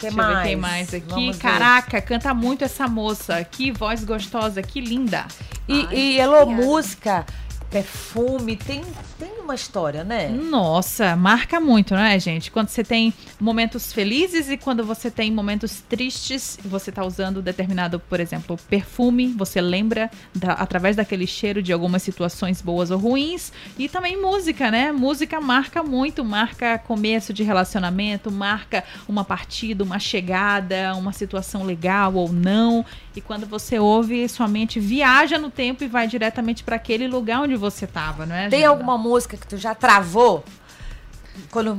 Que 0.09 0.15
Deixa 0.15 0.21
eu 0.21 0.27
ver 0.27 0.33
mais? 0.33 0.47
quem 0.47 0.55
mais 0.55 0.93
aqui. 0.93 1.05
Vamos 1.09 1.35
ver. 1.37 1.41
Caraca, 1.41 2.01
canta 2.01 2.33
muito 2.33 2.63
essa 2.63 2.87
moça. 2.87 3.43
Que 3.43 3.71
voz 3.71 4.03
gostosa, 4.03 4.61
que 4.61 4.81
linda. 4.81 5.25
E, 5.67 5.85
Ai, 5.87 5.95
e 5.95 6.19
Elô, 6.19 6.45
música, 6.45 7.25
perfume, 7.73 8.55
tem, 8.55 8.83
tem 9.17 9.31
uma 9.43 9.55
história, 9.55 10.03
né? 10.03 10.29
Nossa, 10.29 11.15
marca 11.15 11.59
muito, 11.59 11.95
né, 11.95 12.19
gente? 12.19 12.51
Quando 12.51 12.67
você 12.69 12.83
tem 12.83 13.11
momentos 13.39 13.91
felizes 13.91 14.47
e 14.49 14.57
quando 14.57 14.85
você 14.85 15.09
tem 15.09 15.31
momentos 15.31 15.81
tristes, 15.89 16.59
você 16.63 16.91
tá 16.91 17.03
usando 17.03 17.41
determinado, 17.41 17.99
por 17.99 18.19
exemplo, 18.19 18.57
perfume, 18.69 19.27
você 19.35 19.59
lembra 19.59 20.11
da- 20.35 20.53
através 20.53 20.95
daquele 20.95 21.25
cheiro 21.25 21.63
de 21.63 21.73
algumas 21.73 22.03
situações 22.03 22.61
boas 22.61 22.91
ou 22.91 22.99
ruins. 22.99 23.51
E 23.77 23.89
também 23.89 24.21
música, 24.21 24.69
né? 24.69 24.91
Música 24.91 25.41
marca 25.41 25.81
muito, 25.81 26.23
marca 26.23 26.77
começo 26.77 27.33
de 27.33 27.41
relacionamento, 27.41 28.31
marca 28.31 28.83
uma 29.07 29.25
partida, 29.25 29.83
uma 29.83 29.97
chegada, 29.97 30.93
uma 30.95 31.11
situação 31.11 31.63
legal 31.63 32.13
ou 32.13 32.31
não. 32.31 32.85
E 33.15 33.21
quando 33.21 33.45
você 33.45 33.77
ouve, 33.77 34.27
sua 34.27 34.47
mente 34.47 34.79
viaja 34.79 35.37
no 35.37 35.49
tempo 35.51 35.83
e 35.83 35.87
vai 35.87 36.07
diretamente 36.07 36.63
para 36.63 36.75
aquele 36.77 37.07
lugar 37.07 37.41
onde 37.41 37.55
você 37.55 37.85
tava, 37.85 38.25
não 38.25 38.35
é? 38.35 38.49
Tem 38.49 38.61
Jana? 38.61 38.71
alguma 38.71 38.97
música 38.97 39.37
que 39.37 39.45
tu 39.45 39.55
já 39.57 39.75
travou? 39.75 40.43
Quando 41.51 41.77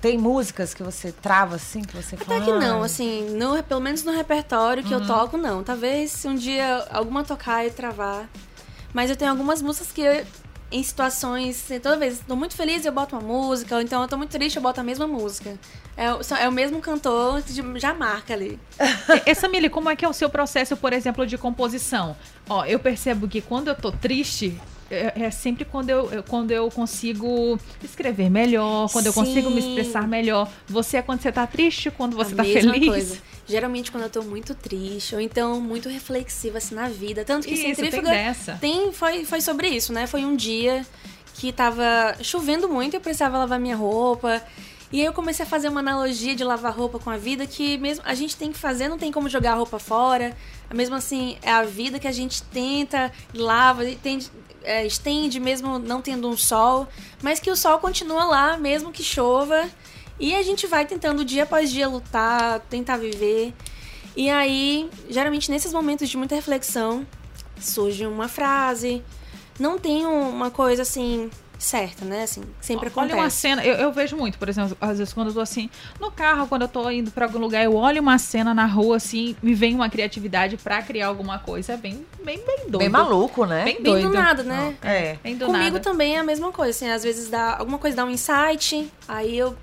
tem 0.00 0.18
músicas 0.18 0.74
que 0.74 0.82
você 0.82 1.12
trava 1.12 1.54
assim, 1.54 1.82
que 1.82 1.94
você 1.94 2.16
fala. 2.16 2.36
Até 2.42 2.44
que 2.52 2.58
não, 2.58 2.82
assim, 2.82 3.30
no, 3.36 3.62
pelo 3.62 3.80
menos 3.80 4.02
no 4.02 4.10
repertório 4.12 4.82
Uhum. 4.82 4.88
que 4.88 4.94
eu 4.94 5.06
toco, 5.06 5.36
não. 5.36 5.62
Talvez 5.62 6.10
se 6.10 6.26
um 6.26 6.34
dia 6.34 6.84
alguma 6.90 7.22
tocar 7.22 7.64
e 7.64 7.70
travar. 7.70 8.28
Mas 8.92 9.10
eu 9.10 9.16
tenho 9.16 9.30
algumas 9.30 9.62
músicas 9.62 9.92
que 9.92 10.00
eu- 10.00 10.26
em 10.72 10.82
situações, 10.82 11.68
toda 11.82 11.96
vez 11.96 12.20
tô 12.26 12.34
muito 12.34 12.54
feliz 12.54 12.84
eu 12.84 12.92
boto 12.92 13.14
uma 13.14 13.22
música, 13.22 13.76
ou 13.76 13.82
então 13.82 14.02
eu 14.02 14.08
tô 14.08 14.16
muito 14.16 14.30
triste 14.30 14.56
eu 14.56 14.62
boto 14.62 14.80
a 14.80 14.84
mesma 14.84 15.06
música. 15.06 15.54
É, 15.96 16.06
é 16.42 16.48
o 16.48 16.52
mesmo 16.52 16.80
cantor 16.80 17.42
já 17.76 17.92
marca 17.92 18.32
ali. 18.32 18.58
Essa 19.26 19.48
Mili, 19.48 19.68
como 19.68 19.90
é 19.90 19.96
que 19.96 20.04
é 20.04 20.08
o 20.08 20.12
seu 20.12 20.30
processo, 20.30 20.76
por 20.76 20.92
exemplo, 20.92 21.26
de 21.26 21.36
composição? 21.36 22.16
Ó, 22.48 22.64
eu 22.64 22.78
percebo 22.78 23.28
que 23.28 23.40
quando 23.40 23.68
eu 23.68 23.74
tô 23.74 23.92
triste, 23.92 24.58
é, 24.90 25.24
é 25.24 25.30
sempre 25.30 25.64
quando 25.64 25.90
eu, 25.90 26.22
quando 26.28 26.50
eu 26.50 26.70
consigo 26.70 27.58
escrever 27.82 28.30
melhor, 28.30 28.90
quando 28.90 29.06
eu 29.06 29.12
consigo 29.12 29.50
me 29.50 29.60
Sim. 29.60 29.68
expressar 29.68 30.06
melhor. 30.06 30.50
Você 30.66 30.98
é 30.98 31.02
quando 31.02 31.20
você 31.20 31.32
tá 31.32 31.46
triste, 31.46 31.90
quando 31.90 32.16
você 32.16 32.34
a 32.34 32.36
tá 32.36 32.44
feliz? 32.44 32.86
coisa. 32.86 33.18
Geralmente 33.46 33.90
quando 33.90 34.04
eu 34.04 34.10
tô 34.10 34.22
muito 34.22 34.54
triste, 34.54 35.14
ou 35.14 35.20
então 35.20 35.60
muito 35.60 35.88
reflexiva 35.88 36.58
assim 36.58 36.74
na 36.74 36.88
vida. 36.88 37.24
Tanto 37.24 37.46
que 37.46 37.54
Isso, 37.54 37.62
tem 37.64 37.74
Centrífuga 37.74 38.10
dessa. 38.10 38.58
Tem, 38.60 38.92
foi, 38.92 39.24
foi 39.24 39.40
sobre 39.40 39.68
isso, 39.68 39.92
né? 39.92 40.06
Foi 40.06 40.24
um 40.24 40.36
dia 40.36 40.86
que 41.34 41.52
tava 41.52 42.14
chovendo 42.22 42.68
muito 42.68 42.94
e 42.94 42.96
eu 42.96 43.00
precisava 43.00 43.38
lavar 43.38 43.58
minha 43.58 43.76
roupa. 43.76 44.40
E 44.92 45.00
aí 45.00 45.06
eu 45.06 45.12
comecei 45.12 45.44
a 45.44 45.48
fazer 45.48 45.68
uma 45.68 45.80
analogia 45.80 46.36
de 46.36 46.44
lavar 46.44 46.72
roupa 46.72 46.98
com 46.98 47.08
a 47.10 47.16
vida 47.16 47.46
que 47.46 47.78
mesmo 47.78 48.04
a 48.06 48.14
gente 48.14 48.36
tem 48.36 48.52
que 48.52 48.58
fazer, 48.58 48.88
não 48.88 48.98
tem 48.98 49.10
como 49.10 49.28
jogar 49.28 49.52
a 49.52 49.56
roupa 49.56 49.78
fora. 49.78 50.36
Mesmo 50.72 50.94
assim, 50.94 51.36
é 51.42 51.50
a 51.50 51.62
vida 51.62 51.98
que 51.98 52.06
a 52.06 52.12
gente 52.12 52.42
tenta, 52.44 53.10
lava, 53.34 53.84
e 53.88 53.96
tende- 53.96 54.30
é, 54.62 54.86
estende 54.86 55.40
mesmo 55.40 55.78
não 55.78 56.00
tendo 56.00 56.28
um 56.28 56.36
sol, 56.36 56.86
mas 57.22 57.40
que 57.40 57.50
o 57.50 57.56
sol 57.56 57.78
continua 57.78 58.24
lá, 58.24 58.56
mesmo 58.58 58.92
que 58.92 59.02
chova. 59.02 59.68
E 60.18 60.34
a 60.34 60.42
gente 60.42 60.66
vai 60.66 60.84
tentando 60.86 61.24
dia 61.24 61.42
após 61.44 61.70
dia 61.70 61.88
lutar, 61.88 62.60
tentar 62.70 62.96
viver. 62.96 63.52
E 64.16 64.28
aí, 64.30 64.88
geralmente 65.08 65.50
nesses 65.50 65.72
momentos 65.72 66.08
de 66.08 66.16
muita 66.16 66.34
reflexão, 66.34 67.06
surge 67.60 68.06
uma 68.06 68.28
frase. 68.28 69.02
Não 69.58 69.78
tem 69.78 70.06
uma 70.06 70.50
coisa 70.50 70.82
assim 70.82 71.30
certa, 71.62 72.04
né? 72.04 72.24
Assim, 72.24 72.42
sempre 72.60 72.90
Olha 72.94 73.06
uma 73.14 73.14
acontece. 73.14 73.36
cena, 73.36 73.64
eu, 73.64 73.76
eu 73.76 73.92
vejo 73.92 74.16
muito, 74.16 74.36
por 74.36 74.48
exemplo, 74.48 74.76
às 74.80 74.98
vezes 74.98 75.14
quando 75.14 75.28
eu 75.28 75.34
tô 75.34 75.40
assim, 75.40 75.70
no 76.00 76.10
carro, 76.10 76.46
quando 76.48 76.62
eu 76.62 76.68
tô 76.68 76.90
indo 76.90 77.10
pra 77.10 77.26
algum 77.26 77.38
lugar, 77.38 77.62
eu 77.62 77.74
olho 77.76 78.02
uma 78.02 78.18
cena 78.18 78.52
na 78.52 78.66
rua, 78.66 78.96
assim, 78.96 79.36
me 79.42 79.54
vem 79.54 79.74
uma 79.74 79.88
criatividade 79.88 80.56
pra 80.56 80.82
criar 80.82 81.06
alguma 81.06 81.38
coisa. 81.38 81.74
É 81.74 81.76
bem, 81.76 82.04
bem, 82.24 82.38
bem 82.38 82.56
doido. 82.66 82.78
Bem 82.78 82.88
maluco, 82.88 83.46
né? 83.46 83.64
Bem 83.64 83.74
Bem 83.74 83.82
doido. 83.84 84.08
do 84.08 84.14
nada, 84.14 84.42
né? 84.42 84.76
É. 84.82 85.16
Bem 85.22 85.36
do 85.36 85.46
Comigo 85.46 85.64
nada. 85.64 85.80
também 85.80 86.16
é 86.16 86.18
a 86.18 86.24
mesma 86.24 86.50
coisa, 86.50 86.70
assim, 86.70 86.90
às 86.90 87.04
vezes 87.04 87.28
dá 87.30 87.56
alguma 87.58 87.78
coisa 87.78 87.96
dá 87.96 88.04
um 88.04 88.10
insight, 88.10 88.90
aí 89.06 89.38
eu 89.38 89.56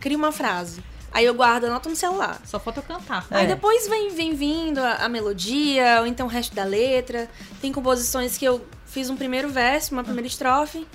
crio 0.00 0.18
uma 0.18 0.32
frase. 0.32 0.82
Aí 1.12 1.24
eu 1.24 1.34
guardo, 1.34 1.64
anoto 1.64 1.88
no 1.88 1.96
celular. 1.96 2.40
Só 2.44 2.58
falta 2.60 2.78
eu 2.80 2.84
cantar. 2.84 3.26
É. 3.30 3.38
Aí 3.38 3.46
depois 3.46 3.88
vem, 3.88 4.10
vem 4.14 4.34
vindo 4.34 4.78
a, 4.78 4.94
a 4.94 5.08
melodia, 5.08 5.98
ou 6.00 6.06
então 6.06 6.26
o 6.26 6.30
resto 6.30 6.54
da 6.54 6.62
letra. 6.64 7.28
Tem 7.60 7.72
composições 7.72 8.38
que 8.38 8.44
eu 8.44 8.64
fiz 8.86 9.10
um 9.10 9.16
primeiro 9.16 9.48
verso, 9.48 9.92
uma 9.92 10.04
primeira 10.04 10.26
estrofe, 10.28 10.86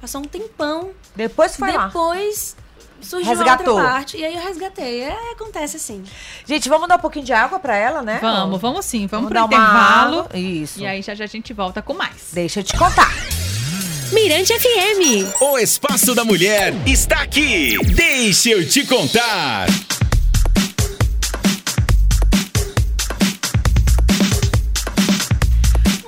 passou 0.00 0.20
um 0.20 0.24
tempão, 0.24 0.90
Depois 1.14 1.56
foi 1.56 1.72
lá. 1.72 1.86
depois 1.86 2.56
surgiu 3.00 3.28
Resgatou. 3.28 3.74
a 3.74 3.82
outra 3.82 3.90
parte, 3.92 4.16
e 4.16 4.24
aí 4.24 4.34
eu 4.34 4.42
resgatei. 4.42 5.02
É, 5.02 5.32
acontece 5.32 5.76
assim. 5.76 6.02
Gente, 6.44 6.68
vamos 6.68 6.88
dar 6.88 6.96
um 6.96 7.00
pouquinho 7.00 7.24
de 7.24 7.32
água 7.32 7.58
pra 7.58 7.76
ela, 7.76 8.02
né? 8.02 8.18
Vamos, 8.20 8.60
vamos 8.60 8.84
sim. 8.84 9.06
Vamos, 9.06 9.26
pro 9.28 9.34
dar 9.34 9.44
uma 9.44 9.54
intervalo. 9.56 10.20
água. 10.20 10.38
Isso. 10.38 10.80
E 10.80 10.86
aí 10.86 11.02
já, 11.02 11.14
já 11.14 11.24
a 11.24 11.28
gente 11.28 11.52
volta 11.52 11.82
com 11.82 11.94
mais. 11.94 12.30
Deixa 12.32 12.60
eu 12.60 12.64
te 12.64 12.76
contar. 12.76 13.10
Mirante 14.12 14.52
FM. 14.58 15.40
O 15.40 15.58
Espaço 15.58 16.14
da 16.14 16.24
Mulher 16.24 16.72
está 16.86 17.22
aqui. 17.22 17.76
Deixa 17.94 18.50
eu 18.50 18.66
te 18.68 18.84
contar. 18.86 19.66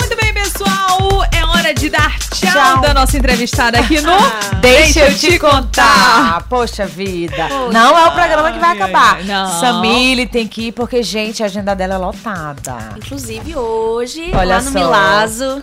Muito 0.00 0.16
bem, 0.16 0.32
pessoal. 0.32 1.24
É 1.34 1.44
hora 1.44 1.74
de 1.74 1.88
dar 1.90 2.16
tchau, 2.18 2.50
Tchau. 2.52 2.80
da 2.80 2.94
nossa 2.94 3.16
entrevistada 3.18 3.78
aqui 3.78 4.00
no 4.00 4.12
Deixa 4.60 5.00
eu 5.08 5.14
te 5.16 5.38
contar. 5.38 6.46
Poxa 6.48 6.86
vida. 6.86 7.48
Não 7.72 7.96
é 7.98 8.06
o 8.06 8.12
programa 8.12 8.52
que 8.52 8.58
vai 8.58 8.70
Ai, 8.70 8.76
ai, 8.78 8.82
acabar. 8.82 9.14
ai, 9.16 9.24
não. 9.24 9.60
Samile 9.60 10.26
tem 10.26 10.46
que 10.46 10.68
ir 10.68 10.72
porque, 10.72 11.02
gente, 11.02 11.42
a 11.42 11.46
agenda 11.46 11.74
dela 11.74 11.94
é 11.94 11.98
lotada. 11.98 12.94
Inclusive 12.96 13.56
hoje, 13.56 14.30
Olha 14.34 14.56
lá 14.56 14.60
no 14.62 14.70
só. 14.72 14.78
Milazo, 14.78 15.62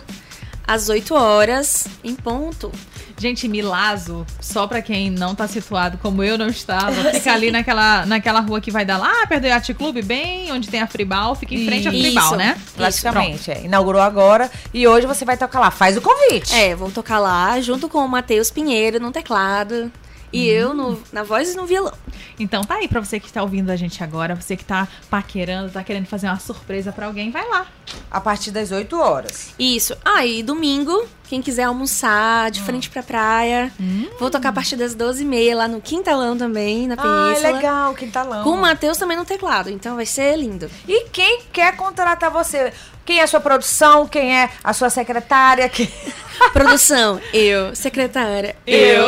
às 0.66 0.88
8 0.88 1.14
horas, 1.14 1.86
em 2.02 2.14
ponto. 2.14 2.70
Gente, 3.18 3.48
Milazo, 3.48 4.26
só 4.40 4.66
pra 4.66 4.82
quem 4.82 5.08
não 5.08 5.34
tá 5.34 5.48
situado, 5.48 5.96
como 5.98 6.22
eu 6.22 6.36
não 6.36 6.48
estava, 6.48 6.92
fica 7.14 7.32
ali 7.32 7.50
naquela, 7.50 8.04
naquela 8.04 8.40
rua 8.40 8.60
que 8.60 8.70
vai 8.70 8.84
dar 8.84 8.98
lá, 8.98 9.26
perto 9.26 9.42
do 9.42 9.48
Yacht 9.48 9.72
Club, 9.72 10.02
bem 10.04 10.52
onde 10.52 10.68
tem 10.68 10.82
a 10.82 10.86
Fribal, 10.86 11.34
fica 11.34 11.54
em 11.54 11.64
frente 11.64 11.88
à 11.88 11.92
Isso. 11.92 12.02
Fribal, 12.02 12.36
né? 12.36 12.58
Praticamente. 12.76 13.50
é. 13.50 13.64
Inaugurou 13.64 14.02
agora 14.02 14.50
e 14.74 14.86
hoje 14.86 15.06
você 15.06 15.24
vai 15.24 15.36
tocar 15.36 15.60
lá. 15.60 15.70
Faz 15.70 15.96
o 15.96 16.02
convite. 16.02 16.54
É, 16.54 16.74
vou 16.74 16.90
tocar 16.90 17.18
lá 17.18 17.58
junto 17.60 17.88
com 17.88 18.04
o 18.04 18.08
Matheus 18.08 18.50
Pinheiro 18.50 19.00
no 19.00 19.10
teclado. 19.10 19.90
E 20.36 20.48
eu 20.48 20.74
no- 20.74 21.00
na 21.12 21.22
voz 21.22 21.52
e 21.52 21.56
no 21.56 21.66
violão. 21.66 21.92
Então 22.38 22.62
tá 22.62 22.74
aí 22.74 22.88
pra 22.88 23.00
você 23.00 23.18
que 23.18 23.32
tá 23.32 23.42
ouvindo 23.42 23.70
a 23.70 23.76
gente 23.76 24.02
agora, 24.04 24.34
você 24.34 24.56
que 24.56 24.64
tá 24.64 24.86
paquerando, 25.08 25.70
tá 25.70 25.82
querendo 25.82 26.06
fazer 26.06 26.26
uma 26.26 26.38
surpresa 26.38 26.92
pra 26.92 27.06
alguém, 27.06 27.30
vai 27.30 27.48
lá. 27.48 27.66
A 28.10 28.20
partir 28.20 28.50
das 28.50 28.70
8 28.72 28.98
horas. 28.98 29.50
Isso. 29.58 29.96
Ah, 30.04 30.26
e 30.26 30.42
domingo, 30.42 31.06
quem 31.28 31.40
quiser 31.40 31.62
almoçar 31.64 32.50
de 32.50 32.60
frente 32.60 32.90
pra 32.90 33.02
praia, 33.02 33.72
vou 34.18 34.30
tocar 34.30 34.50
a 34.50 34.52
partir 34.52 34.76
das 34.76 34.94
12h30 34.94 35.54
lá 35.54 35.66
no 35.68 35.80
Quintalão 35.80 36.36
também, 36.36 36.86
na 36.86 36.94
Ah, 36.98 37.32
Península. 37.32 37.52
legal, 37.56 37.94
quintalão. 37.94 38.44
Com 38.44 38.50
o 38.50 38.60
Matheus 38.60 38.98
também 38.98 39.16
no 39.16 39.24
teclado, 39.24 39.70
então 39.70 39.96
vai 39.96 40.04
ser 40.06 40.36
lindo. 40.36 40.70
E 40.86 41.08
quem 41.10 41.40
quer 41.52 41.74
contratar 41.76 42.30
você? 42.30 42.72
Quem 43.06 43.20
é 43.20 43.22
a 43.22 43.26
sua 43.26 43.40
produção? 43.40 44.06
Quem 44.08 44.36
é 44.36 44.50
a 44.62 44.72
sua 44.72 44.90
secretária? 44.90 45.68
Quem... 45.68 45.88
Produção, 46.52 47.20
eu. 47.32 47.74
Secretária, 47.74 48.56
Eu. 48.66 49.06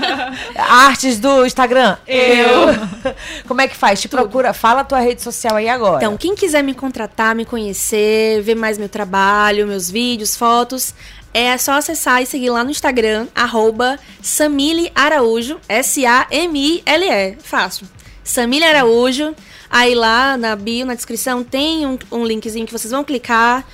Artes 0.56 1.18
do 1.18 1.44
Instagram? 1.44 1.96
Eu. 2.06 2.68
Como 3.46 3.60
é 3.60 3.68
que 3.68 3.76
faz? 3.76 4.00
Te 4.00 4.08
procura, 4.08 4.54
fala 4.54 4.80
a 4.80 4.84
tua 4.84 5.00
rede 5.00 5.20
social 5.20 5.56
aí 5.56 5.68
agora. 5.68 5.96
Então, 5.96 6.16
quem 6.16 6.34
quiser 6.34 6.62
me 6.62 6.72
contratar, 6.72 7.34
me 7.34 7.44
conhecer, 7.44 8.40
ver 8.42 8.54
mais 8.54 8.78
meu 8.78 8.88
trabalho, 8.88 9.66
meus 9.66 9.90
vídeos, 9.90 10.36
fotos, 10.36 10.94
é 11.34 11.58
só 11.58 11.72
acessar 11.72 12.22
e 12.22 12.26
seguir 12.26 12.50
lá 12.50 12.62
no 12.62 12.70
Instagram, 12.70 13.26
arroba 13.34 13.98
Samile 14.22 14.90
Araújo, 14.94 15.58
S-A-M-I-L-E. 15.68 17.36
Fácil. 17.42 17.86
Samile 18.24 18.64
Araújo. 18.64 19.34
Aí 19.70 19.94
lá 19.94 20.36
na 20.36 20.54
bio, 20.54 20.84
na 20.86 20.94
descrição, 20.94 21.42
tem 21.42 21.86
um, 21.86 21.98
um 22.10 22.24
linkzinho 22.26 22.66
que 22.66 22.72
vocês 22.72 22.90
vão 22.90 23.02
clicar. 23.04 23.64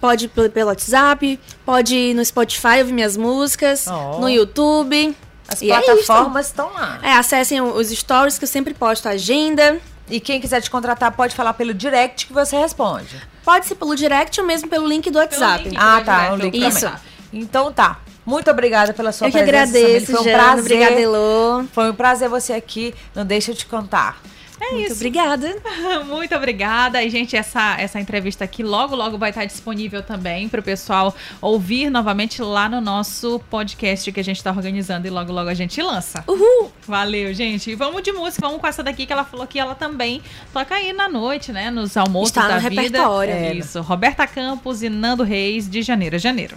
Pode 0.00 0.24
ir 0.24 0.28
pelo 0.50 0.68
WhatsApp, 0.68 1.38
pode 1.64 1.94
ir 1.94 2.14
no 2.14 2.24
Spotify 2.24 2.78
ouvir 2.80 2.92
minhas 2.92 3.16
músicas, 3.16 3.86
Oh. 3.86 4.18
no 4.18 4.28
YouTube. 4.28 5.16
As 5.46 5.62
E 5.62 5.70
é 5.70 5.80
plataformas 5.80 6.46
estão 6.46 6.72
lá. 6.72 6.98
É, 7.02 7.12
acessem 7.12 7.60
os 7.60 7.88
stories 7.90 8.38
que 8.38 8.44
eu 8.44 8.48
sempre 8.48 8.74
posto 8.74 9.06
a 9.06 9.12
agenda. 9.12 9.80
E 10.08 10.18
quem 10.18 10.40
quiser 10.40 10.60
te 10.60 10.70
contratar 10.70 11.12
pode 11.12 11.34
falar 11.34 11.54
pelo 11.54 11.72
direct 11.72 12.26
que 12.26 12.32
você 12.32 12.56
responde. 12.56 13.16
Pode 13.44 13.66
ser 13.66 13.76
pelo 13.76 13.94
direct 13.94 14.40
ou 14.40 14.46
mesmo 14.46 14.68
pelo 14.68 14.86
link 14.86 15.08
do 15.10 15.18
WhatsApp. 15.18 15.64
link. 15.64 15.76
Ah, 15.78 16.02
tá. 16.04 16.16
direto 16.18 16.32
O 16.32 16.36
link 16.36 16.56
Isso. 16.68 16.80
também. 16.80 16.98
Então 17.32 17.72
tá. 17.72 17.98
Muito 18.24 18.50
obrigada 18.50 18.92
pela 18.92 19.10
sua 19.12 19.28
Eu 19.28 19.32
que 19.32 19.38
presença. 19.42 19.66
Samir. 19.72 19.84
agradeço, 19.84 20.12
Foi 20.12 20.20
um 20.20 20.24
Jana. 20.24 20.38
prazer. 20.38 20.60
Obrigada, 20.64 21.00
Elô. 21.00 21.64
Foi 21.72 21.90
um 21.90 21.94
prazer 21.94 22.28
você 22.28 22.52
aqui. 22.52 22.94
Não 23.14 23.24
deixa 23.26 23.50
eu 23.50 23.54
te 23.56 23.66
contar. 23.66 24.20
É 24.60 24.74
Muito 24.74 24.84
isso. 24.86 24.94
obrigada. 24.94 25.56
Muito 26.06 26.32
obrigada. 26.36 27.02
E, 27.02 27.10
gente, 27.10 27.34
essa, 27.36 27.74
essa 27.80 27.98
entrevista 27.98 28.44
aqui 28.44 28.62
logo, 28.62 28.94
logo 28.94 29.18
vai 29.18 29.30
estar 29.30 29.44
disponível 29.44 30.04
também 30.04 30.48
para 30.48 30.60
o 30.60 30.62
pessoal 30.62 31.12
ouvir 31.40 31.90
novamente 31.90 32.40
lá 32.40 32.68
no 32.68 32.80
nosso 32.80 33.40
podcast 33.50 34.12
que 34.12 34.20
a 34.20 34.22
gente 34.22 34.36
está 34.36 34.52
organizando 34.52 35.04
e 35.04 35.10
logo, 35.10 35.32
logo 35.32 35.48
a 35.48 35.54
gente 35.54 35.82
lança. 35.82 36.22
Uhul! 36.28 36.70
Valeu, 36.86 37.34
gente. 37.34 37.72
E 37.72 37.74
vamos 37.74 38.02
de 38.04 38.12
música. 38.12 38.46
Vamos 38.46 38.60
com 38.60 38.66
essa 38.68 38.84
daqui 38.84 39.04
que 39.04 39.12
ela 39.12 39.24
falou 39.24 39.48
que 39.48 39.58
ela 39.58 39.74
também 39.74 40.22
toca 40.52 40.76
aí 40.76 40.92
na 40.92 41.08
noite, 41.08 41.50
né? 41.50 41.68
Nos 41.68 41.96
almoços 41.96 42.28
Está 42.28 42.46
da 42.46 42.60
no 42.60 42.60
vida. 42.70 42.82
repertório. 42.82 43.34
É. 43.34 43.54
Isso. 43.54 43.80
Roberta 43.80 44.28
Campos 44.28 44.80
e 44.80 44.88
Nando 44.88 45.24
Reis, 45.24 45.68
de 45.68 45.82
janeiro 45.82 46.14
a 46.14 46.18
janeiro. 46.20 46.56